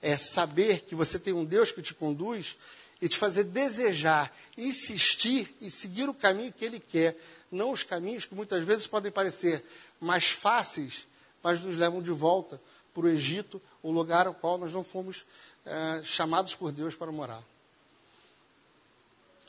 é 0.00 0.16
saber 0.16 0.82
que 0.82 0.94
você 0.94 1.18
tem 1.18 1.34
um 1.34 1.44
Deus 1.44 1.72
que 1.72 1.82
te 1.82 1.92
conduz 1.92 2.56
e 3.00 3.08
te 3.08 3.18
fazer 3.18 3.44
desejar, 3.44 4.34
insistir 4.56 5.54
e 5.60 5.70
seguir 5.70 6.08
o 6.08 6.14
caminho 6.14 6.52
que 6.52 6.64
Ele 6.64 6.78
quer, 6.78 7.16
não 7.50 7.72
os 7.72 7.82
caminhos 7.82 8.24
que 8.24 8.34
muitas 8.34 8.62
vezes 8.62 8.86
podem 8.86 9.10
parecer 9.10 9.64
mais 10.00 10.26
fáceis, 10.30 11.08
mas 11.42 11.60
nos 11.62 11.76
levam 11.76 12.00
de 12.00 12.10
volta 12.12 12.60
para 12.96 13.04
o 13.04 13.08
Egito, 13.10 13.60
o 13.82 13.92
lugar 13.92 14.26
ao 14.26 14.32
qual 14.32 14.56
nós 14.56 14.72
não 14.72 14.82
fomos 14.82 15.26
é, 15.66 16.02
chamados 16.02 16.54
por 16.54 16.72
Deus 16.72 16.94
para 16.94 17.12
morar. 17.12 17.42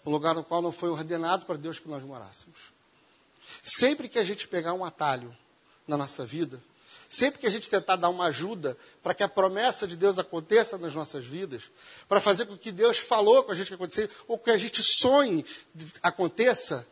O 0.04 0.10
lugar 0.10 0.36
no 0.36 0.44
qual 0.44 0.62
não 0.62 0.72
foi 0.74 0.90
ordenado 0.90 1.46
para 1.46 1.56
Deus 1.56 1.80
que 1.80 1.88
nós 1.88 2.04
morássemos. 2.04 2.74
Sempre 3.64 4.10
que 4.10 4.20
a 4.20 4.24
gente 4.24 4.50
pegar 4.50 4.74
um 4.74 4.84
atalho 4.84 5.34
na 5.88 5.96
nossa 5.96 6.26
vida, 6.26 6.62
Sempre 7.10 7.40
que 7.40 7.48
a 7.48 7.50
gente 7.50 7.70
tentar 7.70 7.96
dar 7.96 8.10
uma 8.10 8.26
ajuda 8.26 8.78
para 9.02 9.14
que 9.14 9.24
a 9.24 9.30
promessa 9.30 9.88
de 9.88 9.96
Deus 9.96 10.20
aconteça 10.20 10.78
nas 10.78 10.94
nossas 10.94 11.26
vidas, 11.26 11.64
para 12.06 12.20
fazer 12.20 12.46
com 12.46 12.58
que 12.58 12.70
Deus 12.70 12.98
falou 12.98 13.44
com 13.44 13.54
a 13.54 13.56
gente 13.56 13.68
que 13.70 13.76
acontecer, 13.76 14.12
ou 14.28 14.38
que 14.38 14.52
a 14.52 14.58
gente 14.58 14.84
sonhe 14.84 15.46
aconteça, 16.04 16.86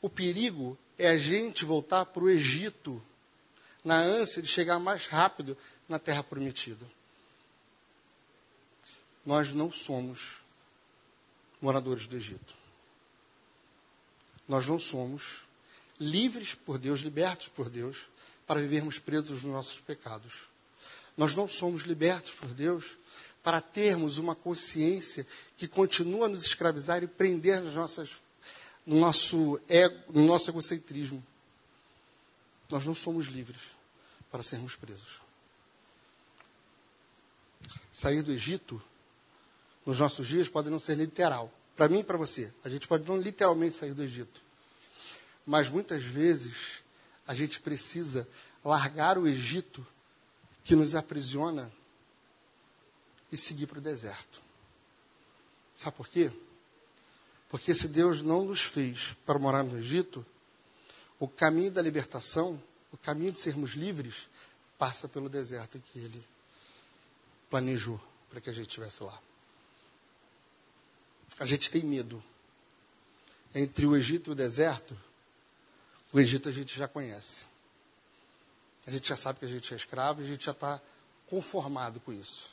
o 0.00 0.08
perigo 0.08 0.78
é 0.96 1.08
a 1.08 1.18
gente 1.18 1.64
voltar 1.64 2.06
para 2.06 2.22
o 2.22 2.30
Egito, 2.30 3.02
na 3.84 3.96
ânsia 3.96 4.42
de 4.42 4.48
chegar 4.48 4.78
mais 4.78 5.06
rápido 5.06 5.56
na 5.88 5.98
terra 5.98 6.22
prometida. 6.22 6.84
Nós 9.24 9.52
não 9.52 9.72
somos 9.72 10.36
moradores 11.60 12.06
do 12.06 12.16
Egito. 12.16 12.54
Nós 14.46 14.66
não 14.66 14.78
somos 14.78 15.42
livres 16.00 16.54
por 16.54 16.78
Deus, 16.78 17.00
libertos 17.00 17.48
por 17.48 17.68
Deus, 17.68 18.08
para 18.46 18.60
vivermos 18.60 18.98
presos 18.98 19.42
nos 19.42 19.52
nossos 19.52 19.80
pecados. 19.80 20.32
Nós 21.16 21.34
não 21.34 21.48
somos 21.48 21.82
libertos 21.82 22.32
por 22.32 22.48
Deus 22.48 22.96
para 23.42 23.60
termos 23.60 24.18
uma 24.18 24.34
consciência 24.34 25.26
que 25.56 25.68
continua 25.68 26.26
a 26.26 26.28
nos 26.28 26.44
escravizar 26.44 27.02
e 27.02 27.06
prender 27.06 27.60
nas 27.60 27.74
nossas, 27.74 28.16
no, 28.86 28.98
nosso 28.98 29.60
ego, 29.68 30.12
no 30.12 30.26
nosso 30.26 30.50
egocentrismo. 30.50 31.24
Nós 32.70 32.84
não 32.84 32.94
somos 32.94 33.26
livres 33.26 33.60
para 34.30 34.42
sermos 34.42 34.76
presos. 34.76 35.27
Sair 37.92 38.22
do 38.22 38.32
Egito, 38.32 38.82
nos 39.84 39.98
nossos 39.98 40.26
dias, 40.26 40.48
pode 40.48 40.70
não 40.70 40.78
ser 40.78 40.96
literal. 40.96 41.52
Para 41.76 41.88
mim 41.88 42.00
e 42.00 42.04
para 42.04 42.18
você. 42.18 42.52
A 42.64 42.68
gente 42.68 42.86
pode 42.88 43.08
não 43.08 43.20
literalmente 43.20 43.76
sair 43.76 43.94
do 43.94 44.02
Egito. 44.02 44.40
Mas 45.46 45.68
muitas 45.68 46.02
vezes 46.02 46.82
a 47.26 47.34
gente 47.34 47.60
precisa 47.60 48.28
largar 48.64 49.16
o 49.16 49.26
Egito 49.26 49.86
que 50.64 50.74
nos 50.74 50.94
aprisiona 50.94 51.72
e 53.30 53.36
seguir 53.36 53.66
para 53.66 53.78
o 53.78 53.82
deserto. 53.82 54.40
Sabe 55.74 55.96
por 55.96 56.08
quê? 56.08 56.30
Porque 57.48 57.74
se 57.74 57.88
Deus 57.88 58.20
não 58.22 58.44
nos 58.44 58.62
fez 58.62 59.16
para 59.24 59.38
morar 59.38 59.62
no 59.62 59.78
Egito, 59.78 60.26
o 61.18 61.26
caminho 61.26 61.70
da 61.70 61.80
libertação, 61.80 62.60
o 62.92 62.96
caminho 62.96 63.32
de 63.32 63.40
sermos 63.40 63.70
livres, 63.70 64.28
passa 64.76 65.08
pelo 65.08 65.28
deserto 65.28 65.78
que 65.78 65.98
Ele 65.98 66.22
planejou 67.50 68.00
para 68.30 68.40
que 68.40 68.50
a 68.50 68.52
gente 68.52 68.68
estivesse 68.68 69.02
lá. 69.02 69.18
A 71.38 71.46
gente 71.46 71.70
tem 71.70 71.82
medo. 71.82 72.22
Entre 73.54 73.86
o 73.86 73.96
Egito 73.96 74.30
e 74.30 74.32
o 74.32 74.34
deserto, 74.34 74.98
o 76.12 76.20
Egito 76.20 76.48
a 76.48 76.52
gente 76.52 76.76
já 76.76 76.86
conhece. 76.86 77.46
A 78.86 78.90
gente 78.90 79.08
já 79.08 79.16
sabe 79.16 79.38
que 79.38 79.44
a 79.44 79.48
gente 79.48 79.72
é 79.72 79.76
escravo 79.76 80.22
a 80.22 80.24
gente 80.24 80.44
já 80.44 80.52
está 80.52 80.80
conformado 81.28 82.00
com 82.00 82.12
isso. 82.12 82.50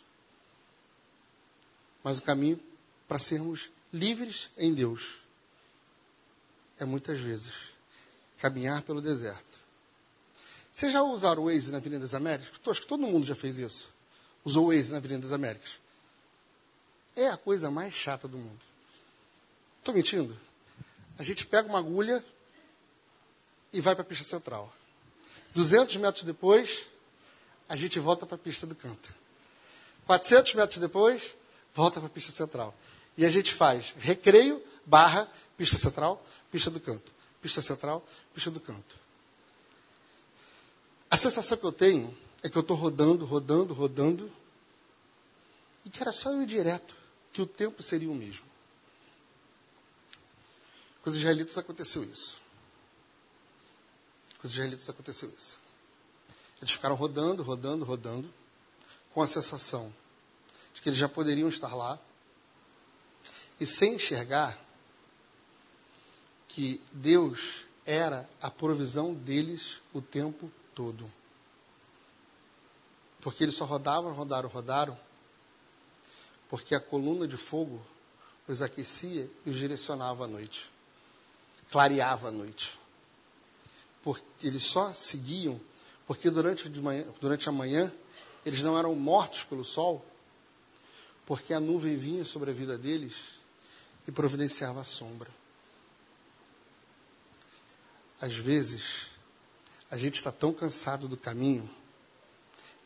Mas 2.03 2.17
o 2.17 2.21
caminho 2.21 2.59
para 3.07 3.17
sermos 3.17 3.71
livres 3.91 4.49
em 4.57 4.73
Deus 4.73 5.19
é 6.77 6.85
muitas 6.85 7.19
vezes 7.19 7.53
caminhar 8.37 8.81
pelo 8.81 9.01
deserto. 9.01 9.55
Vocês 10.71 10.91
já 10.91 11.01
usaram 11.01 11.43
o 11.43 11.45
Waze 11.45 11.71
na 11.71 11.77
Avenida 11.77 12.01
das 12.01 12.13
Américas? 12.13 12.59
Acho 12.67 12.81
que 12.81 12.87
todo 12.87 13.07
mundo 13.07 13.25
já 13.25 13.33
fez 13.33 13.57
isso. 13.57 13.94
Usou 14.45 14.65
o 14.65 14.67
Waze 14.69 14.91
na 14.91 14.97
Avenida 14.97 15.23
das 15.23 15.33
Américas. 15.33 15.71
É 17.15 17.27
a 17.27 17.35
coisa 17.35 17.69
mais 17.69 17.93
chata 17.93 18.27
do 18.27 18.37
mundo. 18.37 18.59
Estou 19.79 19.93
mentindo? 19.93 20.37
A 21.17 21.23
gente 21.23 21.45
pega 21.45 21.67
uma 21.67 21.79
agulha, 21.79 22.23
e 23.75 23.81
vai 23.81 23.93
para 23.93 24.03
a 24.03 24.05
pista 24.05 24.23
central. 24.23 24.73
200 25.53 25.97
metros 25.97 26.23
depois, 26.23 26.83
a 27.67 27.75
gente 27.75 27.99
volta 27.99 28.25
para 28.25 28.35
a 28.35 28.37
pista 28.37 28.65
do 28.65 28.73
canto. 28.73 29.13
400 30.07 30.53
metros 30.53 30.77
depois, 30.79 31.35
volta 31.73 31.99
para 31.99 32.07
a 32.07 32.09
pista 32.09 32.31
central. 32.31 32.73
E 33.17 33.25
a 33.25 33.29
gente 33.29 33.53
faz 33.53 33.93
recreio, 33.97 34.63
barra, 34.85 35.29
pista 35.57 35.77
central, 35.77 36.25
pista 36.49 36.71
do 36.71 36.79
canto. 36.79 37.11
Pista 37.41 37.61
central, 37.61 38.05
pista 38.33 38.49
do 38.49 38.61
canto. 38.61 38.95
A 41.11 41.17
sensação 41.17 41.57
que 41.57 41.65
eu 41.65 41.71
tenho 41.73 42.15
é 42.45 42.49
que 42.49 42.55
eu 42.55 42.61
estou 42.61 42.77
rodando, 42.77 43.25
rodando, 43.25 43.73
rodando, 43.73 44.31
e 45.83 45.89
que 45.89 45.99
era 45.99 46.13
só 46.13 46.31
eu 46.31 46.43
ir 46.43 46.45
direto, 46.45 46.95
que 47.33 47.41
o 47.41 47.47
tempo 47.47 47.81
seria 47.81 48.07
o 48.07 48.13
mesmo. 48.13 48.45
Com 51.01 51.09
os 51.09 51.15
israelitas 51.15 51.57
aconteceu 51.57 52.03
isso. 52.03 52.37
Com 54.39 54.45
os 54.45 54.53
israelitas 54.53 54.87
aconteceu 54.87 55.33
isso. 55.35 55.57
Eles 56.61 56.71
ficaram 56.71 56.93
rodando, 56.93 57.41
rodando, 57.41 57.83
rodando, 57.83 58.31
com 59.11 59.23
a 59.23 59.27
sensação 59.27 59.91
de 60.71 60.83
que 60.83 60.89
eles 60.89 60.99
já 60.99 61.09
poderiam 61.09 61.49
estar 61.49 61.73
lá, 61.73 61.97
e 63.59 63.65
sem 63.65 63.95
enxergar 63.95 64.55
que 66.47 66.79
Deus 66.91 67.65
era 67.87 68.29
a 68.39 68.51
provisão 68.51 69.15
deles 69.15 69.77
o 69.91 69.99
tempo 69.99 70.51
todo. 70.75 71.11
Porque 73.25 73.43
eles 73.43 73.55
só 73.55 73.65
rodavam, 73.65 74.13
rodaram, 74.13 74.47
rodaram, 74.47 74.95
porque 76.47 76.75
a 76.75 76.79
coluna 76.79 77.27
de 77.27 77.37
fogo 77.37 77.81
os 78.47 78.61
aquecia 78.61 79.27
e 79.43 79.49
os 79.49 79.57
direcionava 79.57 80.25
à 80.25 80.27
noite, 80.27 80.69
clareava 81.71 82.27
a 82.27 82.31
noite. 82.31 82.77
Porque 84.03 84.45
eles 84.45 84.61
só 84.61 84.93
seguiam 84.93 85.59
porque 86.05 86.29
durante, 86.29 86.69
manhã, 86.69 87.03
durante 87.19 87.49
a 87.49 87.51
manhã 87.51 87.91
eles 88.45 88.61
não 88.61 88.77
eram 88.77 88.93
mortos 88.93 89.43
pelo 89.43 89.65
sol, 89.65 90.05
porque 91.25 91.51
a 91.51 91.59
nuvem 91.59 91.97
vinha 91.97 92.23
sobre 92.23 92.51
a 92.51 92.53
vida 92.53 92.77
deles 92.77 93.15
e 94.07 94.11
providenciava 94.11 94.81
a 94.81 94.83
sombra. 94.83 95.31
Às 98.21 98.35
vezes, 98.35 99.07
a 99.89 99.97
gente 99.97 100.17
está 100.17 100.31
tão 100.31 100.53
cansado 100.53 101.07
do 101.07 101.17
caminho 101.17 101.67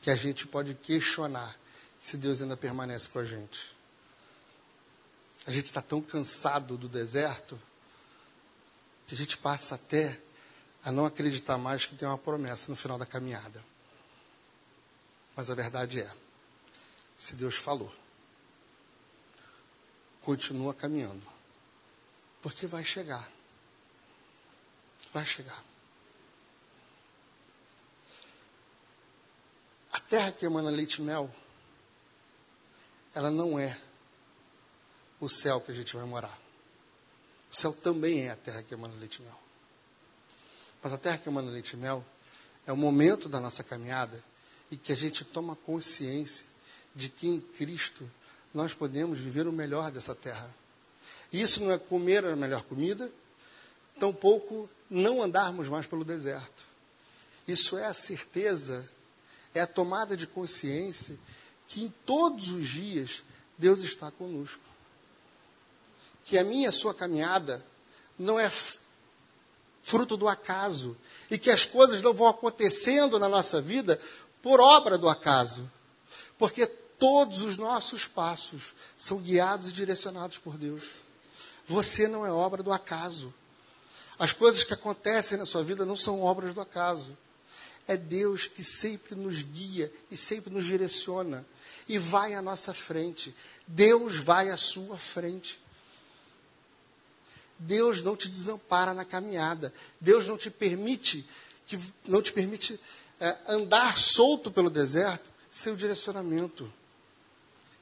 que 0.02 0.10
a 0.10 0.16
gente 0.16 0.48
pode 0.48 0.74
questionar 0.76 1.58
se 2.00 2.18
Deus 2.18 2.42
ainda 2.42 2.56
permanece 2.56 3.10
com 3.10 3.20
a 3.20 3.26
gente. 3.26 3.76
A 5.46 5.52
gente 5.52 5.66
está 5.66 5.82
tão 5.82 6.02
cansado 6.02 6.78
do 6.78 6.88
deserto 6.88 7.60
que 9.08 9.16
a 9.16 9.18
gente 9.18 9.38
passa 9.38 9.76
até 9.76 10.20
a 10.84 10.92
não 10.92 11.06
acreditar 11.06 11.58
mais 11.58 11.86
que 11.86 11.96
tem 11.96 12.08
uma 12.08 12.18
promessa 12.18 12.70
no 12.70 12.76
final 12.76 12.98
da 12.98 13.06
caminhada. 13.06 13.64
Mas 15.36 15.50
a 15.50 15.56
verdade 15.56 16.02
é, 16.02 16.12
se 17.18 17.36
Deus 17.36 17.56
falou, 17.56 17.94
continua 20.22 20.74
caminhando, 20.74 21.26
porque 22.42 22.68
vai 22.68 22.84
chegar. 22.84 23.30
Vai 25.14 25.26
chegar. 25.26 25.69
A 29.92 30.00
terra 30.00 30.32
que 30.32 30.46
emana 30.46 30.70
leite 30.70 30.96
e 30.96 31.02
mel, 31.02 31.30
ela 33.14 33.32
não 33.32 33.60
é 33.60 33.78
o 35.20 35.28
céu 35.28 35.60
que 35.60 35.72
a 35.72 35.76
gente 35.76 35.96
vai 35.96 36.06
morar. 36.06 36.40
O 37.52 37.56
céu 37.56 37.74
também 37.74 38.28
é 38.28 38.32
a 38.32 38.36
terra 38.36 38.62
que 38.62 38.74
emana 38.74 38.94
leite 39.00 39.18
e 39.18 39.22
mel. 39.24 39.40
Mas 40.82 40.94
a 40.94 40.98
terra 40.98 41.18
que 41.18 41.28
emana 41.28 41.50
leite 41.50 41.74
e 41.74 41.78
mel 41.78 42.06
é 42.66 42.72
o 42.72 42.78
momento 42.78 43.28
da 43.28 43.40
nossa 43.40 43.64
caminhada 43.64 44.24
e 44.72 44.78
que 44.78 44.92
a 44.92 44.96
gente 44.96 45.26
toma 45.26 45.56
consciência 45.56 46.46
de 46.96 47.10
que 47.10 47.28
em 47.28 47.42
Cristo 47.42 48.10
nós 48.54 48.74
podemos 48.74 49.20
viver 49.20 49.48
o 49.48 49.52
melhor 49.52 49.92
dessa 49.92 50.14
terra. 50.14 50.50
Isso 51.32 51.64
não 51.64 51.72
é 51.72 51.78
comer 51.78 52.26
a 52.26 52.36
melhor 52.36 52.64
comida, 52.64 53.12
tampouco 54.00 54.70
não 54.90 55.22
andarmos 55.22 55.68
mais 55.68 55.86
pelo 55.86 56.04
deserto. 56.04 56.64
Isso 57.48 57.78
é 57.78 57.86
a 57.86 57.94
certeza, 57.94 58.90
é 59.54 59.62
a 59.62 59.68
tomada 59.68 60.16
de 60.16 60.28
consciência 60.28 61.18
que 61.68 61.84
em 61.84 61.94
todos 62.06 62.50
os 62.50 62.68
dias 62.68 63.24
Deus 63.58 63.82
está 63.82 64.10
conosco. 64.12 64.62
Que 66.24 66.38
a 66.38 66.44
minha 66.44 66.66
e 66.66 66.70
a 66.70 66.72
sua 66.72 66.94
caminhada 66.94 67.64
não 68.18 68.40
é 68.40 68.52
fruto 69.84 70.16
do 70.18 70.28
acaso. 70.28 70.96
E 71.30 71.38
que 71.38 71.50
as 71.50 71.66
coisas 71.66 72.02
não 72.02 72.14
vão 72.14 72.28
acontecendo 72.28 73.20
na 73.20 73.30
nossa 73.30 73.62
vida 73.62 74.00
por 74.42 74.60
obra 74.60 74.98
do 74.98 75.10
acaso. 75.10 75.70
Porque 76.38 76.66
todos 76.66 77.42
os 77.42 77.58
nossos 77.58 78.06
passos 78.06 78.74
são 78.98 79.20
guiados 79.20 79.70
e 79.70 79.72
direcionados 79.72 80.38
por 80.38 80.58
Deus. 80.58 80.86
Você 81.68 82.08
não 82.08 82.26
é 82.26 82.32
obra 82.32 82.62
do 82.64 82.74
acaso. 82.74 83.34
As 84.18 84.34
coisas 84.34 84.64
que 84.64 84.74
acontecem 84.74 85.38
na 85.38 85.46
sua 85.46 85.64
vida 85.64 85.86
não 85.86 85.96
são 85.96 86.22
obras 86.22 86.54
do 86.54 86.62
acaso. 86.62 87.18
É 87.90 87.98
Deus 87.98 88.48
que 88.48 88.64
sempre 88.64 89.16
nos 89.16 89.42
guia 89.42 89.92
e 90.12 90.16
sempre 90.16 90.54
nos 90.54 90.64
direciona 90.64 91.44
e 91.88 91.98
vai 91.98 92.36
à 92.36 92.42
nossa 92.42 92.72
frente. 92.72 93.36
Deus 93.66 94.16
vai 94.18 94.52
à 94.52 94.58
sua 94.58 94.96
frente. 94.96 95.60
Deus 97.58 98.04
não 98.04 98.16
te 98.16 98.30
desampara 98.30 98.94
na 98.94 99.04
caminhada. 99.04 99.74
Deus 100.00 100.28
não 100.28 100.38
te 100.38 100.52
permite 100.52 101.28
que 101.66 101.80
não 102.06 102.22
te 102.22 102.32
permite 102.32 102.80
é, 103.20 103.36
andar 103.48 103.98
solto 103.98 104.52
pelo 104.52 104.70
deserto 104.70 105.28
sem 105.50 105.74
o 105.74 105.76
direcionamento. 105.76 106.72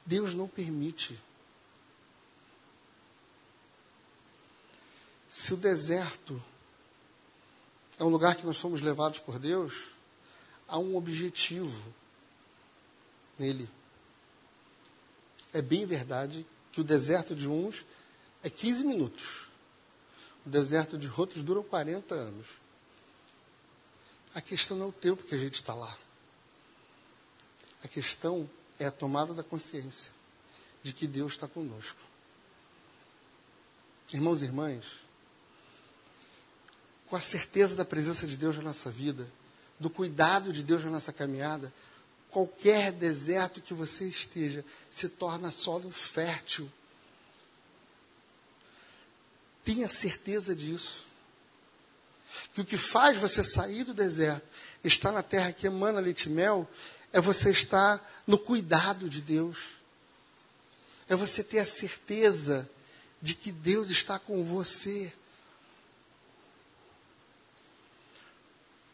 Deus 0.06 0.32
não 0.32 0.48
permite. 0.48 1.20
Se 5.28 5.52
o 5.52 5.56
deserto 5.58 6.42
é 7.98 8.04
um 8.04 8.08
lugar 8.08 8.36
que 8.36 8.46
nós 8.46 8.56
somos 8.56 8.80
levados 8.80 9.18
por 9.18 9.38
Deus, 9.38 9.97
há 10.68 10.78
um 10.78 10.96
objetivo 10.96 11.82
nele. 13.38 13.68
É 15.52 15.62
bem 15.62 15.86
verdade 15.86 16.46
que 16.70 16.80
o 16.80 16.84
deserto 16.84 17.34
de 17.34 17.48
uns 17.48 17.84
é 18.42 18.50
15 18.50 18.84
minutos. 18.84 19.48
O 20.46 20.50
deserto 20.50 20.98
de 20.98 21.10
outros 21.10 21.42
dura 21.42 21.62
40 21.62 22.14
anos. 22.14 22.46
A 24.34 24.40
questão 24.40 24.76
não 24.76 24.86
é 24.86 24.88
o 24.90 24.92
tempo 24.92 25.22
que 25.22 25.34
a 25.34 25.38
gente 25.38 25.54
está 25.54 25.74
lá. 25.74 25.98
A 27.82 27.88
questão 27.88 28.48
é 28.78 28.86
a 28.86 28.90
tomada 28.90 29.32
da 29.32 29.42
consciência 29.42 30.12
de 30.82 30.92
que 30.92 31.06
Deus 31.06 31.32
está 31.32 31.48
conosco. 31.48 31.98
Irmãos 34.12 34.42
e 34.42 34.44
irmãs, 34.44 34.84
com 37.06 37.16
a 37.16 37.20
certeza 37.20 37.74
da 37.74 37.84
presença 37.84 38.26
de 38.26 38.36
Deus 38.36 38.56
na 38.56 38.62
nossa 38.62 38.90
vida, 38.90 39.30
do 39.78 39.88
cuidado 39.88 40.52
de 40.52 40.62
Deus 40.62 40.84
na 40.84 40.90
nossa 40.90 41.12
caminhada, 41.12 41.72
qualquer 42.30 42.92
deserto 42.92 43.60
que 43.60 43.74
você 43.74 44.04
esteja 44.04 44.64
se 44.90 45.08
torna 45.08 45.50
solo 45.50 45.90
fértil. 45.90 46.70
Tenha 49.64 49.88
certeza 49.88 50.54
disso. 50.54 51.06
Que 52.54 52.60
o 52.60 52.64
que 52.64 52.76
faz 52.76 53.16
você 53.18 53.42
sair 53.42 53.84
do 53.84 53.94
deserto, 53.94 54.46
estar 54.84 55.12
na 55.12 55.22
terra 55.22 55.52
que 55.52 55.66
emana 55.66 56.00
leite 56.00 56.26
e 56.26 56.30
mel, 56.30 56.68
é 57.12 57.20
você 57.20 57.50
estar 57.50 58.22
no 58.26 58.38
cuidado 58.38 59.08
de 59.08 59.20
Deus. 59.20 59.58
É 61.08 61.16
você 61.16 61.42
ter 61.42 61.58
a 61.58 61.66
certeza 61.66 62.68
de 63.20 63.34
que 63.34 63.50
Deus 63.50 63.90
está 63.90 64.18
com 64.18 64.44
você. 64.44 65.12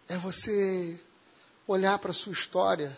É 0.08 0.16
você 0.18 1.00
olhar 1.66 1.98
para 1.98 2.10
a 2.10 2.14
sua 2.14 2.32
história 2.32 2.96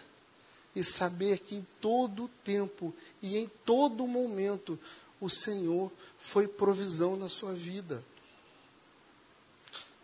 e 0.74 0.84
saber 0.84 1.38
que 1.38 1.56
em 1.56 1.66
todo 1.80 2.28
tempo 2.44 2.94
e 3.22 3.38
em 3.38 3.48
todo 3.64 4.06
momento 4.06 4.78
o 5.20 5.30
Senhor 5.30 5.90
foi 6.18 6.46
provisão 6.46 7.16
na 7.16 7.28
sua 7.28 7.52
vida. 7.52 8.04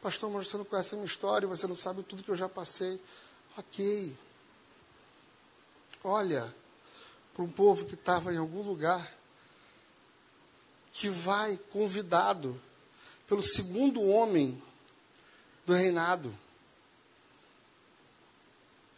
Pastor, 0.00 0.30
mas 0.30 0.48
você 0.48 0.56
não 0.56 0.64
conhece 0.64 0.94
a 0.94 0.96
minha 0.96 1.06
história, 1.06 1.46
você 1.46 1.66
não 1.66 1.76
sabe 1.76 2.02
tudo 2.02 2.22
que 2.22 2.30
eu 2.30 2.36
já 2.36 2.48
passei. 2.48 3.00
Ok. 3.56 4.16
Olha 6.02 6.52
para 7.32 7.44
um 7.44 7.50
povo 7.50 7.84
que 7.84 7.94
estava 7.94 8.32
em 8.32 8.36
algum 8.36 8.62
lugar, 8.62 9.14
que 10.92 11.08
vai 11.08 11.58
convidado 11.70 12.60
pelo 13.28 13.42
segundo 13.42 14.02
homem 14.02 14.60
do 15.64 15.72
reinado. 15.72 16.34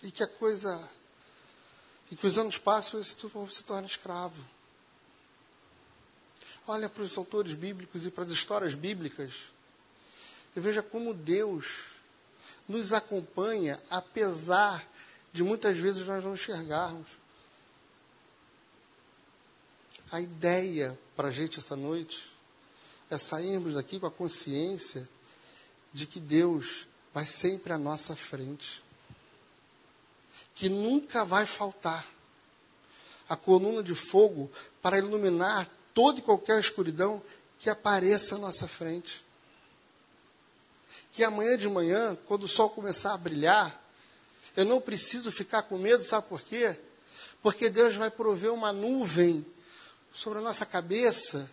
E 0.05 0.13
que 0.13 0.23
a 0.23 0.29
coisa. 0.29 0.89
E 2.13 2.15
que 2.15 2.27
os 2.27 2.39
anos 2.39 2.59
passam 2.59 3.01
e 3.01 3.29
povo 3.29 3.51
se 3.51 3.65
torna 3.65 3.89
escravo. 3.89 4.41
Olha 6.67 6.89
para 6.89 7.03
os 7.03 7.19
autores 7.19 7.55
bíblicos 7.55 8.07
e 8.07 8.11
para 8.11 8.25
as 8.25 8.31
histórias 8.31 8.75
bíblicas 8.75 9.55
e 10.57 10.61
veja 10.61 10.83
como 10.83 11.13
Deus 11.13 11.87
nos 12.69 12.93
acompanha, 12.93 13.83
apesar 13.91 14.87
de 15.33 15.43
muitas 15.43 15.77
vezes 15.77 16.07
nós 16.07 16.23
não 16.23 16.35
enxergarmos. 16.35 17.09
A 20.11 20.21
ideia 20.21 20.99
para 21.17 21.29
a 21.29 21.31
gente 21.31 21.59
essa 21.59 21.75
noite 21.75 22.31
é 23.11 23.19
sairmos 23.19 23.75
daqui 23.75 23.99
com 23.99 24.07
a 24.07 24.11
consciência 24.11 25.09
de 25.93 26.07
que 26.07 26.21
Deus 26.21 26.87
vai 27.13 27.27
sempre 27.27 27.73
à 27.73 27.79
nossa 27.79 28.15
frente. 28.15 28.83
Que 30.55 30.69
nunca 30.69 31.25
vai 31.25 31.47
faltar 31.47 32.07
a 33.29 33.37
coluna 33.37 33.83
de 33.83 33.95
fogo 33.95 34.51
para 34.83 34.99
iluminar 34.99 35.69
toda 35.93 36.19
e 36.19 36.23
qualquer 36.23 36.61
escuridão 36.61 37.23
que 37.59 37.71
apareça 37.71 38.37
à 38.37 38.39
nossa 38.39 38.69
frente 38.69 39.25
que 41.15 41.23
amanhã 41.23 41.57
de 41.57 41.69
manhã, 41.69 42.19
quando 42.27 42.43
o 42.43 42.49
sol 42.49 42.69
começar 42.69 43.15
a 43.15 43.17
brilhar, 43.17 43.81
eu 44.57 44.65
não 44.65 44.81
preciso 44.81 45.31
ficar 45.31 45.63
com 45.63 45.79
medo, 45.79 46.03
sabe 46.03 46.27
por 46.29 46.43
quê? 46.43 46.77
Porque 47.41 47.71
Deus 47.71 47.95
vai 47.95 48.11
prover 48.11 48.53
uma 48.53 48.73
nuvem 48.73 49.47
sobre 50.13 50.41
a 50.41 50.43
nossa 50.43 50.67
cabeça 50.67 51.49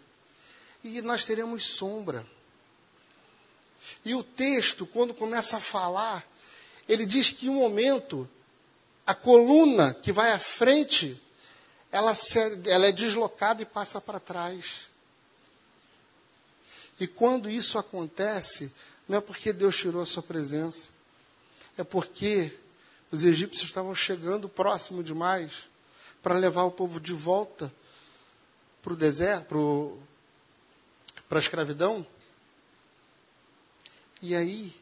e 0.83 0.99
nós 1.03 1.25
teremos 1.25 1.67
sombra. 1.67 2.25
E 4.03 4.15
o 4.15 4.23
texto, 4.23 4.87
quando 4.87 5.13
começa 5.13 5.57
a 5.57 5.59
falar, 5.59 6.27
ele 6.89 7.05
diz 7.05 7.29
que 7.29 7.45
em 7.45 7.49
um 7.49 7.59
momento, 7.59 8.27
a 9.12 9.15
coluna 9.15 9.93
que 9.93 10.10
vai 10.13 10.32
à 10.32 10.39
frente, 10.39 11.21
ela, 11.91 12.15
se, 12.15 12.39
ela 12.65 12.88
é 12.88 12.93
deslocada 12.93 13.62
e 13.62 13.65
passa 13.65 14.00
para 14.00 14.21
trás. 14.21 14.89
E 16.97 17.06
quando 17.08 17.50
isso 17.50 17.78
acontece, 17.78 18.71
não 19.10 19.17
é 19.17 19.21
porque 19.21 19.52
Deus 19.52 19.76
tirou 19.76 20.02
a 20.02 20.06
sua 20.06 20.24
presença, 20.24 20.88
é 21.78 21.84
porque 21.84 22.58
os 23.12 23.26
egípcios 23.26 23.67
estavam 23.67 23.93
chegando 23.93 24.47
próximo 24.47 25.04
demais 25.04 25.69
para 26.24 26.36
levar 26.36 26.63
o 26.63 26.71
povo 26.71 26.97
de 26.97 27.12
volta 27.12 27.69
para 28.82 28.93
o 28.93 28.95
deserto, 28.95 30.00
para 31.28 31.38
a 31.38 31.41
escravidão. 31.41 32.08
E 34.21 34.34
aí 34.34 34.74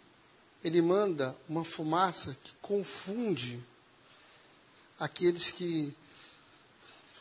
ele 0.64 0.84
manda 0.84 1.36
uma 1.48 1.66
fumaça 1.66 2.38
que 2.44 2.54
confunde 2.62 3.60
aqueles 5.00 5.52
que 5.52 5.96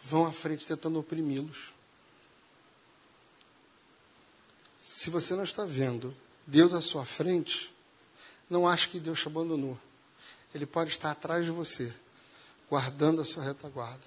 vão 0.03 0.27
à 0.27 0.33
frente 0.33 0.67
tentando 0.67 0.99
oprimi-los. 0.99 1.73
Se 4.81 5.11
você 5.11 5.37
não 5.37 5.45
está 5.45 5.65
vendo 5.65 6.17
Deus 6.47 6.73
à 6.73 6.81
sua 6.81 7.05
frente, 7.05 7.73
não 8.51 8.67
ache 8.67 8.89
que 8.89 8.99
Deus 8.99 9.21
te 9.21 9.29
abandonou. 9.29 9.79
Ele 10.55 10.67
pode 10.67 10.91
estar 10.91 11.11
atrás 11.11 11.45
de 11.45 11.51
você, 11.51 11.95
guardando 12.69 13.21
a 13.21 13.25
sua 13.25 13.45
retaguarda, 13.45 14.05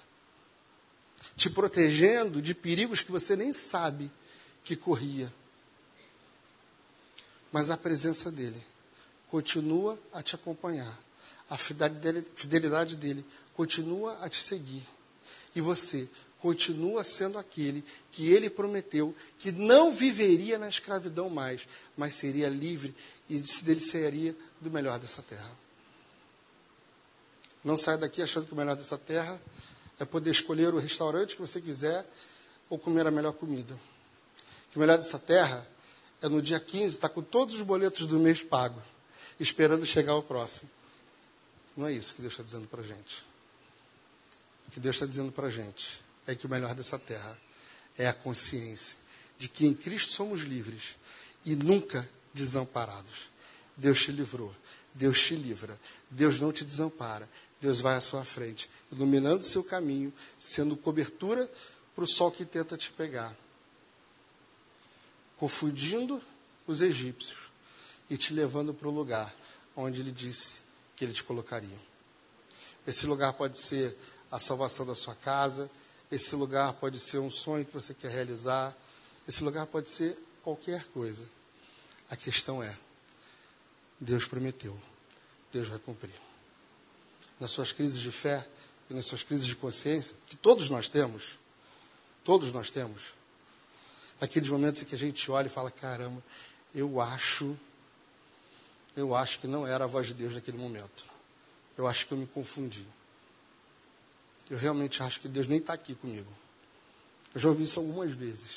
te 1.36 1.48
protegendo 1.48 2.42
de 2.42 2.52
perigos 2.52 3.00
que 3.00 3.12
você 3.12 3.36
nem 3.36 3.52
sabe 3.52 4.10
que 4.64 4.76
corria. 4.76 5.32
Mas 7.52 7.70
a 7.70 7.76
presença 7.76 8.30
dele 8.30 8.60
continua 9.30 9.98
a 10.12 10.22
te 10.22 10.34
acompanhar, 10.34 10.98
a 11.48 11.56
fidelidade 11.56 12.96
dele 12.96 13.24
continua 13.54 14.18
a 14.22 14.28
te 14.28 14.40
seguir. 14.40 14.82
E 15.54 15.60
você 15.60 16.08
continua 16.40 17.04
sendo 17.04 17.38
aquele 17.38 17.84
que 18.10 18.28
ele 18.28 18.50
prometeu 18.50 19.14
que 19.38 19.52
não 19.52 19.92
viveria 19.92 20.58
na 20.58 20.68
escravidão 20.68 21.30
mais, 21.30 21.68
mas 21.96 22.16
seria 22.16 22.48
livre 22.48 22.94
e 23.30 23.40
se 23.46 23.64
deliciaria 23.64 24.36
do 24.60 24.70
melhor 24.70 24.98
dessa 24.98 25.22
terra. 25.22 25.50
Não 27.64 27.78
saia 27.78 27.96
daqui 27.96 28.20
achando 28.20 28.46
que 28.46 28.52
o 28.52 28.56
melhor 28.56 28.74
dessa 28.74 28.98
terra 28.98 29.40
é 30.00 30.04
poder 30.04 30.30
escolher 30.30 30.74
o 30.74 30.78
restaurante 30.78 31.36
que 31.36 31.40
você 31.40 31.60
quiser 31.60 32.04
ou 32.68 32.76
comer 32.76 33.06
a 33.06 33.10
melhor 33.10 33.34
comida. 33.34 33.78
Que 34.72 34.78
o 34.78 34.80
melhor 34.80 34.98
dessa 34.98 35.18
terra 35.18 35.64
é 36.20 36.28
no 36.28 36.42
dia 36.42 36.58
15 36.58 36.96
estar 36.96 37.08
tá 37.08 37.14
com 37.14 37.22
todos 37.22 37.54
os 37.54 37.62
boletos 37.62 38.06
do 38.06 38.18
mês 38.18 38.42
pagos, 38.42 38.82
esperando 39.38 39.86
chegar 39.86 40.16
o 40.16 40.22
próximo. 40.22 40.68
Não 41.76 41.86
é 41.86 41.92
isso 41.92 42.14
que 42.14 42.20
Deus 42.20 42.32
está 42.32 42.42
dizendo 42.42 42.66
para 42.66 42.80
a 42.80 42.84
gente. 42.84 43.31
Que 44.72 44.80
Deus 44.80 44.96
está 44.96 45.06
dizendo 45.06 45.30
para 45.30 45.48
a 45.48 45.50
gente 45.50 46.02
é 46.26 46.34
que 46.34 46.46
o 46.46 46.48
melhor 46.48 46.74
dessa 46.74 46.98
terra 46.98 47.38
é 47.96 48.08
a 48.08 48.14
consciência 48.14 48.96
de 49.38 49.48
que 49.48 49.66
em 49.66 49.74
Cristo 49.74 50.12
somos 50.12 50.40
livres 50.40 50.96
e 51.44 51.54
nunca 51.54 52.08
desamparados. 52.32 53.30
Deus 53.76 54.02
te 54.02 54.12
livrou, 54.12 54.54
Deus 54.94 55.20
te 55.20 55.34
livra, 55.34 55.78
Deus 56.10 56.38
não 56.38 56.52
te 56.52 56.64
desampara, 56.64 57.28
Deus 57.60 57.80
vai 57.80 57.96
à 57.96 58.00
sua 58.00 58.24
frente, 58.24 58.70
iluminando 58.90 59.40
o 59.40 59.46
seu 59.46 59.62
caminho, 59.62 60.12
sendo 60.38 60.76
cobertura 60.76 61.50
para 61.94 62.04
o 62.04 62.08
sol 62.08 62.30
que 62.30 62.44
tenta 62.44 62.76
te 62.76 62.90
pegar, 62.90 63.36
confundindo 65.36 66.22
os 66.66 66.80
egípcios 66.80 67.50
e 68.08 68.16
te 68.16 68.32
levando 68.32 68.72
para 68.72 68.88
o 68.88 68.92
lugar 68.92 69.34
onde 69.76 70.00
ele 70.00 70.12
disse 70.12 70.60
que 70.96 71.04
ele 71.04 71.12
te 71.12 71.24
colocaria. 71.24 71.78
Esse 72.86 73.06
lugar 73.06 73.32
pode 73.32 73.58
ser 73.58 73.96
a 74.32 74.38
salvação 74.38 74.86
da 74.86 74.94
sua 74.94 75.14
casa, 75.14 75.70
esse 76.10 76.34
lugar 76.34 76.72
pode 76.72 76.98
ser 76.98 77.18
um 77.18 77.30
sonho 77.30 77.66
que 77.66 77.72
você 77.72 77.92
quer 77.92 78.10
realizar. 78.10 78.74
Esse 79.28 79.44
lugar 79.44 79.66
pode 79.66 79.90
ser 79.90 80.18
qualquer 80.42 80.86
coisa. 80.88 81.24
A 82.10 82.16
questão 82.16 82.62
é: 82.62 82.76
Deus 84.00 84.24
prometeu, 84.24 84.76
Deus 85.52 85.68
vai 85.68 85.78
cumprir. 85.78 86.18
nas 87.38 87.50
suas 87.50 87.72
crises 87.72 88.00
de 88.00 88.10
fé 88.10 88.46
e 88.88 88.94
nas 88.94 89.04
suas 89.04 89.22
crises 89.22 89.46
de 89.46 89.54
consciência, 89.54 90.16
que 90.26 90.36
todos 90.36 90.70
nós 90.70 90.88
temos, 90.88 91.38
todos 92.24 92.52
nós 92.52 92.70
temos, 92.70 93.02
aqueles 94.20 94.48
momentos 94.48 94.82
em 94.82 94.84
que 94.84 94.94
a 94.94 94.98
gente 94.98 95.30
olha 95.30 95.46
e 95.46 95.50
fala: 95.50 95.70
caramba, 95.70 96.22
eu 96.74 97.00
acho, 97.00 97.56
eu 98.96 99.14
acho 99.14 99.40
que 99.40 99.46
não 99.46 99.66
era 99.66 99.84
a 99.84 99.86
voz 99.86 100.06
de 100.06 100.14
Deus 100.14 100.34
naquele 100.34 100.56
momento. 100.56 101.04
Eu 101.76 101.86
acho 101.86 102.06
que 102.06 102.12
eu 102.12 102.18
me 102.18 102.26
confundi. 102.26 102.86
Eu 104.50 104.58
realmente 104.58 105.02
acho 105.02 105.20
que 105.20 105.28
Deus 105.28 105.46
nem 105.46 105.58
está 105.58 105.72
aqui 105.72 105.94
comigo. 105.94 106.30
Eu 107.34 107.40
já 107.40 107.48
ouvi 107.48 107.64
isso 107.64 107.80
algumas 107.80 108.12
vezes. 108.12 108.50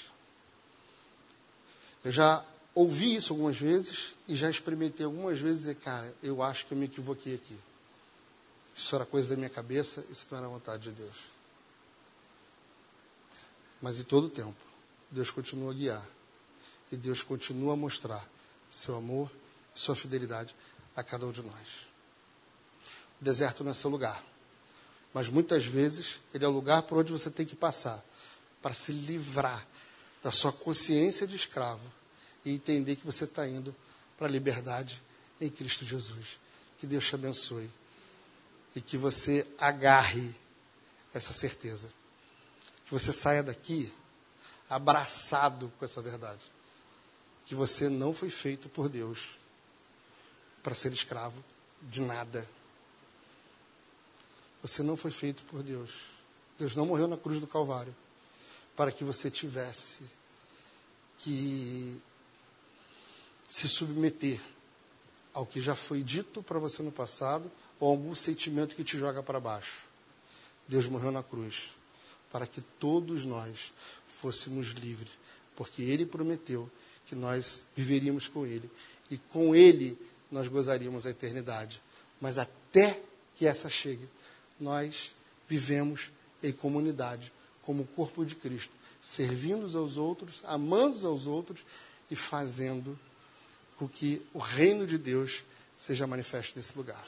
Eu 2.03 2.11
já 2.11 2.45
ouvi 2.73 3.15
isso 3.15 3.33
algumas 3.33 3.57
vezes 3.57 4.13
e 4.27 4.35
já 4.35 4.49
experimentei 4.49 5.05
algumas 5.05 5.39
vezes 5.39 5.65
e, 5.65 5.73
cara, 5.73 6.13
eu 6.21 6.43
acho 6.43 6.65
que 6.65 6.73
eu 6.73 6.77
me 6.77 6.85
equivoquei 6.85 7.35
aqui. 7.35 7.57
Isso 8.75 8.93
era 8.95 9.05
coisa 9.05 9.29
da 9.29 9.35
minha 9.37 9.49
cabeça, 9.49 10.05
isso 10.09 10.27
não 10.29 10.37
era 10.37 10.47
vontade 10.47 10.83
de 10.83 10.91
Deus. 10.91 11.15
Mas 13.81 13.99
em 13.99 14.03
todo 14.03 14.27
tempo, 14.27 14.57
Deus 15.09 15.31
continua 15.31 15.71
a 15.71 15.73
guiar. 15.73 16.05
E 16.91 16.97
Deus 16.97 17.23
continua 17.23 17.73
a 17.73 17.75
mostrar 17.75 18.27
seu 18.69 18.95
amor 18.95 19.31
e 19.75 19.79
sua 19.79 19.95
fidelidade 19.95 20.55
a 20.95 21.03
cada 21.03 21.25
um 21.25 21.31
de 21.31 21.41
nós. 21.41 21.87
O 23.19 23.23
deserto 23.23 23.63
não 23.63 23.71
é 23.71 23.73
seu 23.73 23.89
lugar. 23.89 24.21
Mas 25.15 25.29
muitas 25.29 25.63
vezes 25.63 26.19
ele 26.33 26.43
é 26.43 26.47
o 26.47 26.51
lugar 26.51 26.81
por 26.81 26.97
onde 26.97 27.09
você 27.09 27.31
tem 27.31 27.45
que 27.45 27.55
passar 27.55 28.03
para 28.61 28.73
se 28.73 28.91
livrar 28.91 29.65
da 30.21 30.29
sua 30.29 30.51
consciência 30.51 31.25
de 31.25 31.37
escravo 31.37 31.89
e 32.43 32.51
entender 32.51 32.97
que 32.97 33.05
você 33.05 33.23
está 33.23 33.47
indo 33.47 33.73
para 34.17 34.27
a 34.27 34.29
liberdade 34.29 35.01
em 35.39 35.49
Cristo 35.49 35.85
Jesus. 35.85 36.37
Que 36.77 36.85
Deus 36.85 37.07
te 37.07 37.15
abençoe 37.15 37.71
e 38.75 38.81
que 38.81 38.97
você 38.97 39.47
agarre 39.57 40.35
essa 41.13 41.31
certeza. 41.31 41.87
Que 42.85 42.91
você 42.91 43.13
saia 43.13 43.41
daqui 43.41 43.93
abraçado 44.69 45.71
com 45.79 45.85
essa 45.85 46.01
verdade. 46.01 46.43
Que 47.45 47.55
você 47.55 47.87
não 47.87 48.13
foi 48.13 48.29
feito 48.29 48.67
por 48.67 48.89
Deus 48.89 49.37
para 50.61 50.75
ser 50.75 50.91
escravo 50.91 51.41
de 51.83 52.01
nada. 52.01 52.45
Você 54.65 54.81
não 54.81 54.97
foi 54.97 55.11
feito 55.11 55.43
por 55.43 55.61
Deus. 55.61 55.91
Deus 56.57 56.75
não 56.75 56.87
morreu 56.87 57.07
na 57.07 57.15
cruz 57.15 57.39
do 57.39 57.45
Calvário 57.45 57.95
para 58.75 58.91
que 58.91 59.03
você 59.03 59.29
tivesse 59.29 60.09
que 61.19 62.01
se 63.47 63.69
submeter 63.69 64.41
ao 65.31 65.45
que 65.45 65.61
já 65.61 65.75
foi 65.75 66.01
dito 66.01 66.41
para 66.41 66.57
você 66.57 66.81
no 66.81 66.91
passado 66.91 67.51
ou 67.79 67.91
algum 67.91 68.15
sentimento 68.15 68.75
que 68.75 68.83
te 68.83 68.97
joga 68.97 69.21
para 69.21 69.39
baixo. 69.39 69.81
Deus 70.67 70.87
morreu 70.87 71.11
na 71.11 71.21
cruz 71.21 71.69
para 72.31 72.47
que 72.47 72.59
todos 72.59 73.23
nós 73.23 73.71
fôssemos 74.19 74.69
livres, 74.69 75.11
porque 75.55 75.83
Ele 75.83 76.07
prometeu 76.07 76.67
que 77.05 77.13
nós 77.13 77.61
viveríamos 77.75 78.27
com 78.27 78.47
Ele 78.47 78.67
e 79.11 79.17
com 79.19 79.55
Ele 79.55 79.95
nós 80.31 80.47
gozaríamos 80.47 81.05
a 81.05 81.11
eternidade. 81.11 81.79
Mas 82.19 82.39
até 82.39 82.99
que 83.35 83.45
essa 83.45 83.69
chegue, 83.69 84.09
nós 84.59 85.13
vivemos 85.47 86.09
em 86.41 86.51
comunidade, 86.51 87.31
como 87.63 87.85
corpo 87.85 88.25
de 88.25 88.35
Cristo, 88.35 88.73
servindo 89.01 89.65
uns 89.65 89.75
aos 89.75 89.97
outros, 89.97 90.41
amando 90.45 91.07
aos 91.07 91.25
outros 91.25 91.65
e 92.09 92.15
fazendo 92.15 92.97
com 93.77 93.87
que 93.87 94.25
o 94.33 94.39
reino 94.39 94.85
de 94.87 94.97
Deus 94.97 95.43
seja 95.77 96.07
manifesto 96.07 96.57
nesse 96.57 96.75
lugar. 96.77 97.05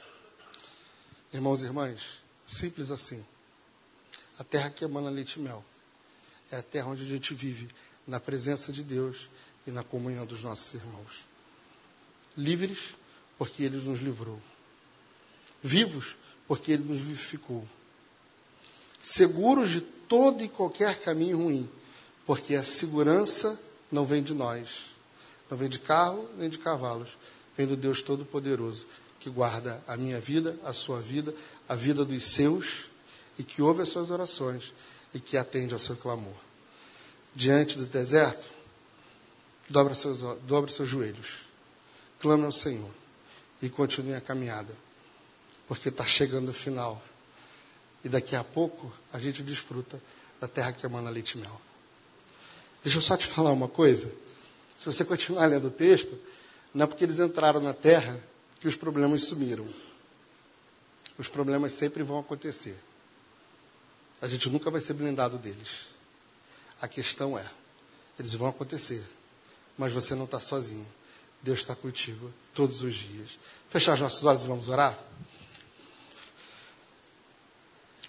Irmãos 1.33 1.61
e 1.61 1.65
irmãs, 1.65 2.21
simples 2.45 2.91
assim. 2.91 3.23
A 4.37 4.43
terra 4.43 4.69
que 4.69 4.83
emana 4.83 5.09
leite 5.09 5.39
e 5.39 5.39
mel 5.39 5.63
é 6.51 6.57
a 6.57 6.63
terra 6.63 6.87
onde 6.87 7.03
a 7.03 7.05
gente 7.05 7.33
vive 7.33 7.67
na 8.05 8.19
presença 8.19 8.71
de 8.71 8.83
Deus 8.83 9.29
e 9.65 9.71
na 9.71 9.83
comunhão 9.83 10.25
dos 10.25 10.41
nossos 10.41 10.73
irmãos. 10.73 11.25
Livres, 12.37 12.95
porque 13.37 13.63
Ele 13.63 13.77
nos 13.77 13.99
livrou. 13.99 14.41
Vivos, 15.61 16.15
porque 16.47 16.71
Ele 16.71 16.83
nos 16.83 16.99
vivificou. 16.99 17.67
Seguros 19.01 19.69
de 19.69 19.81
todo 19.81 20.43
e 20.43 20.47
qualquer 20.47 20.99
caminho 20.99 21.37
ruim, 21.37 21.69
porque 22.25 22.55
a 22.55 22.63
segurança 22.63 23.59
não 23.91 24.05
vem 24.05 24.23
de 24.23 24.33
nós, 24.33 24.85
não 25.49 25.57
vem 25.57 25.69
de 25.69 25.79
carro 25.79 26.27
nem 26.37 26.49
de 26.49 26.57
cavalos, 26.57 27.17
vem 27.55 27.67
do 27.67 27.75
Deus 27.75 28.01
Todo-Poderoso, 28.01 28.85
que 29.19 29.29
guarda 29.29 29.83
a 29.87 29.97
minha 29.97 30.19
vida, 30.19 30.57
a 30.63 30.73
sua 30.73 31.01
vida, 31.01 31.33
a 31.67 31.75
vida 31.75 32.05
dos 32.05 32.25
seus, 32.25 32.85
e 33.37 33.43
que 33.43 33.61
ouve 33.61 33.81
as 33.81 33.89
suas 33.89 34.09
orações 34.09 34.73
e 35.13 35.19
que 35.19 35.37
atende 35.37 35.73
ao 35.73 35.79
seu 35.79 35.95
clamor. 35.95 36.33
Diante 37.35 37.77
do 37.77 37.85
deserto, 37.85 38.49
dobra 39.69 39.93
seus, 39.93 40.19
seus 40.69 40.89
joelhos, 40.89 41.41
clame 42.19 42.45
ao 42.45 42.51
Senhor 42.51 42.89
e 43.61 43.69
continue 43.69 44.15
a 44.15 44.21
caminhada 44.21 44.75
porque 45.67 45.89
está 45.89 46.05
chegando 46.05 46.49
o 46.49 46.53
final. 46.53 47.01
E 48.03 48.09
daqui 48.09 48.35
a 48.35 48.43
pouco 48.43 48.91
a 49.11 49.19
gente 49.19 49.43
desfruta 49.43 50.01
da 50.39 50.47
terra 50.47 50.71
que 50.71 50.85
emana 50.85 51.09
leite 51.09 51.37
e 51.37 51.41
mel. 51.41 51.61
Deixa 52.83 52.99
eu 52.99 53.01
só 53.01 53.17
te 53.17 53.27
falar 53.27 53.51
uma 53.51 53.67
coisa. 53.67 54.11
Se 54.77 54.85
você 54.85 55.03
continuar 55.03 55.47
lendo 55.47 55.67
o 55.67 55.71
texto, 55.71 56.17
não 56.73 56.83
é 56.83 56.87
porque 56.87 57.03
eles 57.03 57.19
entraram 57.19 57.59
na 57.59 57.73
terra 57.73 58.19
que 58.59 58.67
os 58.67 58.75
problemas 58.75 59.23
sumiram. 59.23 59.67
Os 61.17 61.27
problemas 61.27 61.73
sempre 61.73 62.03
vão 62.03 62.19
acontecer. 62.19 62.77
A 64.21 64.27
gente 64.27 64.49
nunca 64.49 64.69
vai 64.69 64.79
ser 64.79 64.93
blindado 64.93 65.37
deles. 65.37 65.87
A 66.79 66.87
questão 66.87 67.37
é, 67.37 67.45
eles 68.19 68.33
vão 68.33 68.47
acontecer, 68.47 69.03
mas 69.77 69.91
você 69.91 70.13
não 70.13 70.25
está 70.25 70.39
sozinho. 70.39 70.85
Deus 71.41 71.59
está 71.59 71.75
contigo 71.75 72.31
todos 72.53 72.81
os 72.81 72.95
dias. 72.95 73.39
Fechar 73.69 73.93
os 73.93 74.01
nossos 74.01 74.23
olhos 74.23 74.45
e 74.45 74.47
vamos 74.47 74.69
orar? 74.69 74.97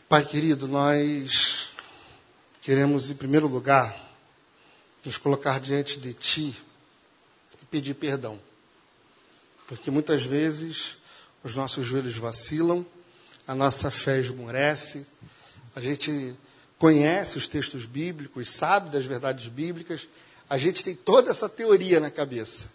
Pai 0.09 0.25
querido, 0.25 0.67
nós 0.67 1.69
queremos, 2.63 3.11
em 3.11 3.15
primeiro 3.15 3.47
lugar, 3.47 3.95
nos 5.05 5.19
colocar 5.19 5.61
diante 5.61 6.01
de 6.01 6.15
Ti 6.15 6.57
e 7.53 7.67
pedir 7.67 7.93
perdão. 7.93 8.41
Porque 9.67 9.91
muitas 9.91 10.23
vezes 10.23 10.97
os 11.45 11.55
nossos 11.55 11.87
joelhos 11.87 12.17
vacilam, 12.17 12.87
a 13.47 13.55
nossa 13.55 13.91
fé 13.91 14.19
esmorece, 14.19 15.07
a 15.77 15.81
gente 15.83 16.35
conhece 16.79 17.37
os 17.37 17.47
textos 17.47 17.85
bíblicos, 17.85 18.51
sabe 18.51 18.89
das 18.89 19.05
verdades 19.05 19.49
bíblicas, 19.49 20.09
a 20.49 20.57
gente 20.57 20.83
tem 20.83 20.97
toda 20.97 21.31
essa 21.31 21.51
teoria 21.51 22.01
na 22.01 22.11
cabeça. 22.11 22.71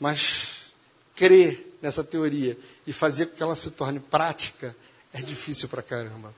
Mas 0.00 0.72
crer 1.14 1.76
nessa 1.82 2.02
teoria 2.02 2.58
e 2.86 2.92
fazer 2.94 3.26
com 3.26 3.36
que 3.36 3.42
ela 3.42 3.54
se 3.54 3.70
torne 3.70 4.00
prática 4.00 4.74
é 5.12 5.22
difícil 5.22 5.68
pra 5.68 5.82
caramba. 5.82 6.34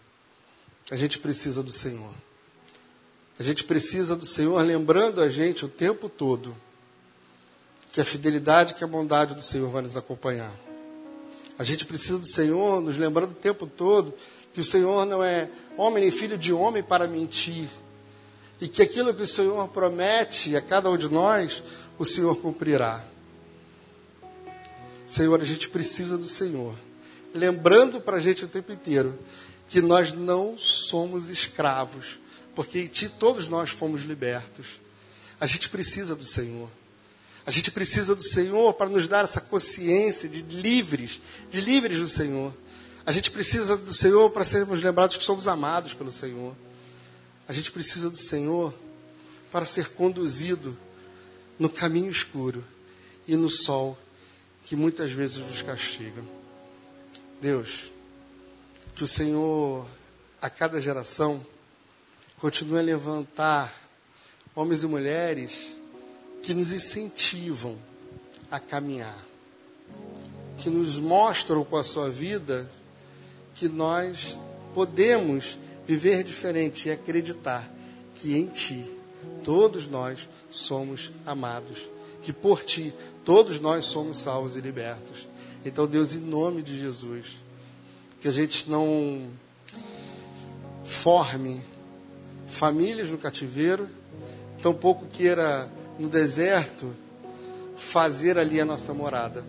A 0.90 0.96
gente 0.96 1.18
precisa 1.18 1.62
do 1.62 1.72
Senhor. 1.72 2.12
A 3.38 3.42
gente 3.42 3.64
precisa 3.64 4.14
do 4.14 4.26
Senhor 4.26 4.61
lembrando 4.62 5.20
a 5.20 5.28
gente 5.28 5.64
o 5.64 5.68
tempo 5.68 6.09
todo 6.09 6.54
que 7.92 8.00
a 8.00 8.04
fidelidade, 8.04 8.74
que 8.74 8.85
a 8.85 8.87
bondade 8.87 9.35
do 9.35 9.42
Senhor 9.42 9.68
vai 9.70 9.83
nos 9.83 9.96
acompanhar. 9.96 10.52
A 11.59 11.64
gente 11.64 11.85
precisa 11.85 12.18
do 12.18 12.26
Senhor 12.26 12.80
nos 12.80 12.96
lembrando 12.96 13.33
o 13.33 13.35
tempo 13.35 13.66
todo 13.66 14.14
que 14.52 14.61
o 14.61 14.64
Senhor 14.64 15.06
não 15.06 15.22
é 15.22 15.48
homem 15.76 16.02
nem 16.02 16.11
filho 16.11 16.37
de 16.37 16.52
homem 16.52 16.83
para 16.83 17.06
mentir. 17.06 17.68
E 18.61 18.68
que 18.68 18.83
aquilo 18.83 19.14
que 19.14 19.22
o 19.22 19.26
Senhor 19.26 19.66
promete 19.68 20.54
a 20.54 20.61
cada 20.61 20.90
um 20.90 20.96
de 20.96 21.09
nós, 21.09 21.62
o 21.98 22.04
Senhor 22.04 22.37
cumprirá. 22.37 23.04
Senhor, 25.06 25.40
a 25.40 25.44
gente 25.44 25.68
precisa 25.68 26.16
do 26.18 26.24
Senhor 26.24 26.74
lembrando 27.35 28.01
para 28.01 28.16
a 28.16 28.21
gente 28.21 28.45
o 28.45 28.49
tempo 28.49 28.73
inteiro 28.73 29.19
que 29.69 29.81
nós 29.81 30.12
não 30.12 30.59
somos 30.59 31.29
escravos, 31.29 32.19
porque 32.55 32.81
em 32.81 32.87
Ti 32.87 33.09
todos 33.09 33.49
nós 33.49 33.71
fomos 33.71 34.03
libertos. 34.03 34.81
A 35.40 35.47
gente 35.47 35.69
precisa 35.69 36.16
do 36.16 36.25
Senhor. 36.25 36.69
A 37.47 37.51
gente 37.51 37.71
precisa 37.71 38.14
do 38.14 38.23
Senhor 38.23 38.75
para 38.75 38.88
nos 38.88 39.09
dar 39.09 39.25
essa 39.25 39.40
consciência 39.40 40.29
de 40.29 40.43
livres, 40.43 41.21
de 41.51 41.61
livres 41.61 41.99
do 41.99 42.09
Senhor. 42.09 42.53
A 43.07 43.12
gente 43.12 43.31
precisa 43.31 43.77
do 43.77 43.95
Senhor 43.95 44.31
para 44.31 44.45
sermos 44.45 44.83
lembrados 44.83 45.16
que 45.16 45.25
somos 45.25 45.49
amados 45.49 45.95
pelo 45.95 46.11
Senhor. 46.11 46.55
A 47.49 47.53
gente 47.53 47.71
precisa 47.73 48.11
do 48.11 48.16
Senhor 48.16 48.75
para 49.51 49.64
ser 49.64 49.88
conduzido 49.90 50.77
no 51.59 51.69
caminho 51.69 52.11
escuro 52.11 52.64
e 53.27 53.37
no 53.37 53.51
sol 53.51 53.99
que 54.64 54.77
muitas 54.77 55.12
vezes 55.12 55.38
nos 55.38 55.62
castiga. 55.62 56.23
Deus, 57.40 57.90
que 58.94 59.03
o 59.03 59.09
Senhor, 59.09 59.87
a 60.42 60.50
cada 60.50 60.81
geração, 60.81 61.44
continue 62.38 62.79
a 62.79 62.83
levantar 62.83 63.72
homens 64.55 64.83
e 64.83 64.87
mulheres 64.87 65.74
que 66.42 66.53
nos 66.53 66.70
incentivam 66.70 67.79
a 68.50 68.61
caminhar, 68.61 69.18
que 70.59 70.68
nos 70.68 70.96
mostram 70.96 71.64
com 71.64 71.76
a 71.76 71.85
sua 71.85 72.11
vida 72.11 72.70
que 73.55 73.68
nós 73.68 74.38
podemos 74.74 75.59
viver 75.87 76.22
diferente 76.22 76.88
e 76.88 76.92
acreditar 76.92 77.70
que 78.14 78.37
em 78.37 78.46
Ti 78.46 78.85
todos 79.42 79.88
nós 79.88 80.29
somos 80.50 81.11
amados, 81.24 81.88
que 82.22 82.33
por 82.33 82.64
Ti 82.64 82.94
todos 83.24 83.61
nós 83.61 83.87
somos 83.87 84.18
salvos 84.18 84.57
e 84.57 84.61
libertos. 84.61 85.30
Então, 85.64 85.87
Deus, 85.87 86.14
em 86.14 86.20
nome 86.20 86.62
de 86.62 86.79
Jesus, 86.79 87.37
que 88.20 88.29
a 88.29 88.33
gente 88.33 88.70
não 88.70 89.29
forme 90.85 91.61
famílias 92.49 93.09
no 93.09 93.18
cativeiro, 93.18 93.88
tampouco 94.62 95.07
queira 95.07 95.70
no 95.99 96.09
deserto 96.09 96.94
fazer 97.77 98.38
ali 98.38 98.61
a 98.61 98.64
nossa 98.64 98.92
morada, 98.94 99.44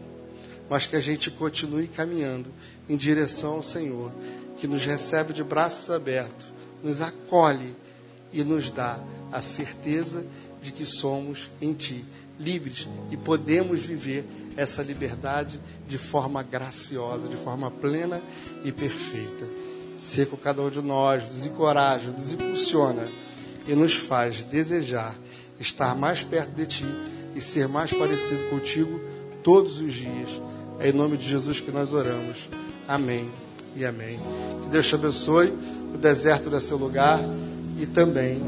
mas 0.70 0.86
que 0.86 0.96
a 0.96 1.00
gente 1.00 1.32
continue 1.32 1.88
caminhando 1.88 2.50
em 2.90 2.98
direção 2.98 3.56
ao 3.56 3.64
Senhor, 3.64 4.12
que 4.58 4.68
nos 4.68 4.86
recebe 4.86 5.34
de 5.34 5.44
braços 5.44 5.90
abertos, 5.90 6.46
nos 6.84 7.02
acolhe 7.02 7.76
e 8.32 8.44
nos 8.44 8.70
dá 8.70 9.00
a 9.32 9.42
certeza 9.42 10.26
de 10.62 10.72
que 10.72 10.86
somos 10.86 11.50
em 11.62 11.74
Ti 11.74 12.06
livres 12.40 12.88
e 13.12 13.18
podemos 13.18 13.82
viver 13.82 14.26
essa 14.58 14.82
liberdade 14.82 15.60
de 15.88 15.98
forma 15.98 16.44
graciosa, 16.44 17.28
de 17.28 17.36
forma 17.38 17.70
plena 17.70 18.22
e 18.64 18.72
perfeita. 18.72 19.46
Com 20.30 20.38
cada 20.38 20.62
um 20.62 20.70
de 20.70 20.82
nós, 20.82 21.26
nos 21.26 21.46
encoraja, 21.46 22.10
nos 22.10 22.32
impulsiona 22.32 23.06
e 23.68 23.76
nos 23.76 23.94
faz 23.94 24.44
desejar 24.44 25.16
estar 25.60 25.96
mais 25.96 26.24
perto 26.24 26.52
de 26.56 26.66
Ti 26.66 26.86
e 27.36 27.42
ser 27.42 27.68
mais 27.68 27.94
parecido 27.94 28.50
contigo 28.50 29.00
todos 29.44 29.80
os 29.80 29.94
dias. 29.94 30.42
É 30.80 30.90
em 30.90 30.94
nome 30.94 31.18
de 31.18 31.28
Jesus 31.28 31.60
que 31.60 31.72
nós 31.72 31.94
oramos. 31.94 32.50
Amém 32.88 33.30
e 33.76 33.86
amém. 33.86 34.20
Que 34.64 34.70
Deus 34.70 34.88
te 34.88 34.96
abençoe. 34.96 35.54
O 35.94 35.98
deserto 35.98 36.54
é 36.56 36.60
seu 36.60 36.78
lugar 36.78 37.20
e 37.80 37.86
também 37.86 38.42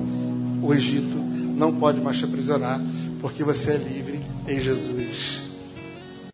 o 0.62 0.74
Egito 0.74 1.18
não 1.18 1.74
pode 1.76 2.02
mais 2.02 2.18
te 2.18 2.26
aprisionar, 2.26 2.82
porque 3.22 3.44
você 3.44 3.72
é 3.72 3.78
livre 3.78 4.20
em 4.48 4.60
Jesus. 4.60 5.43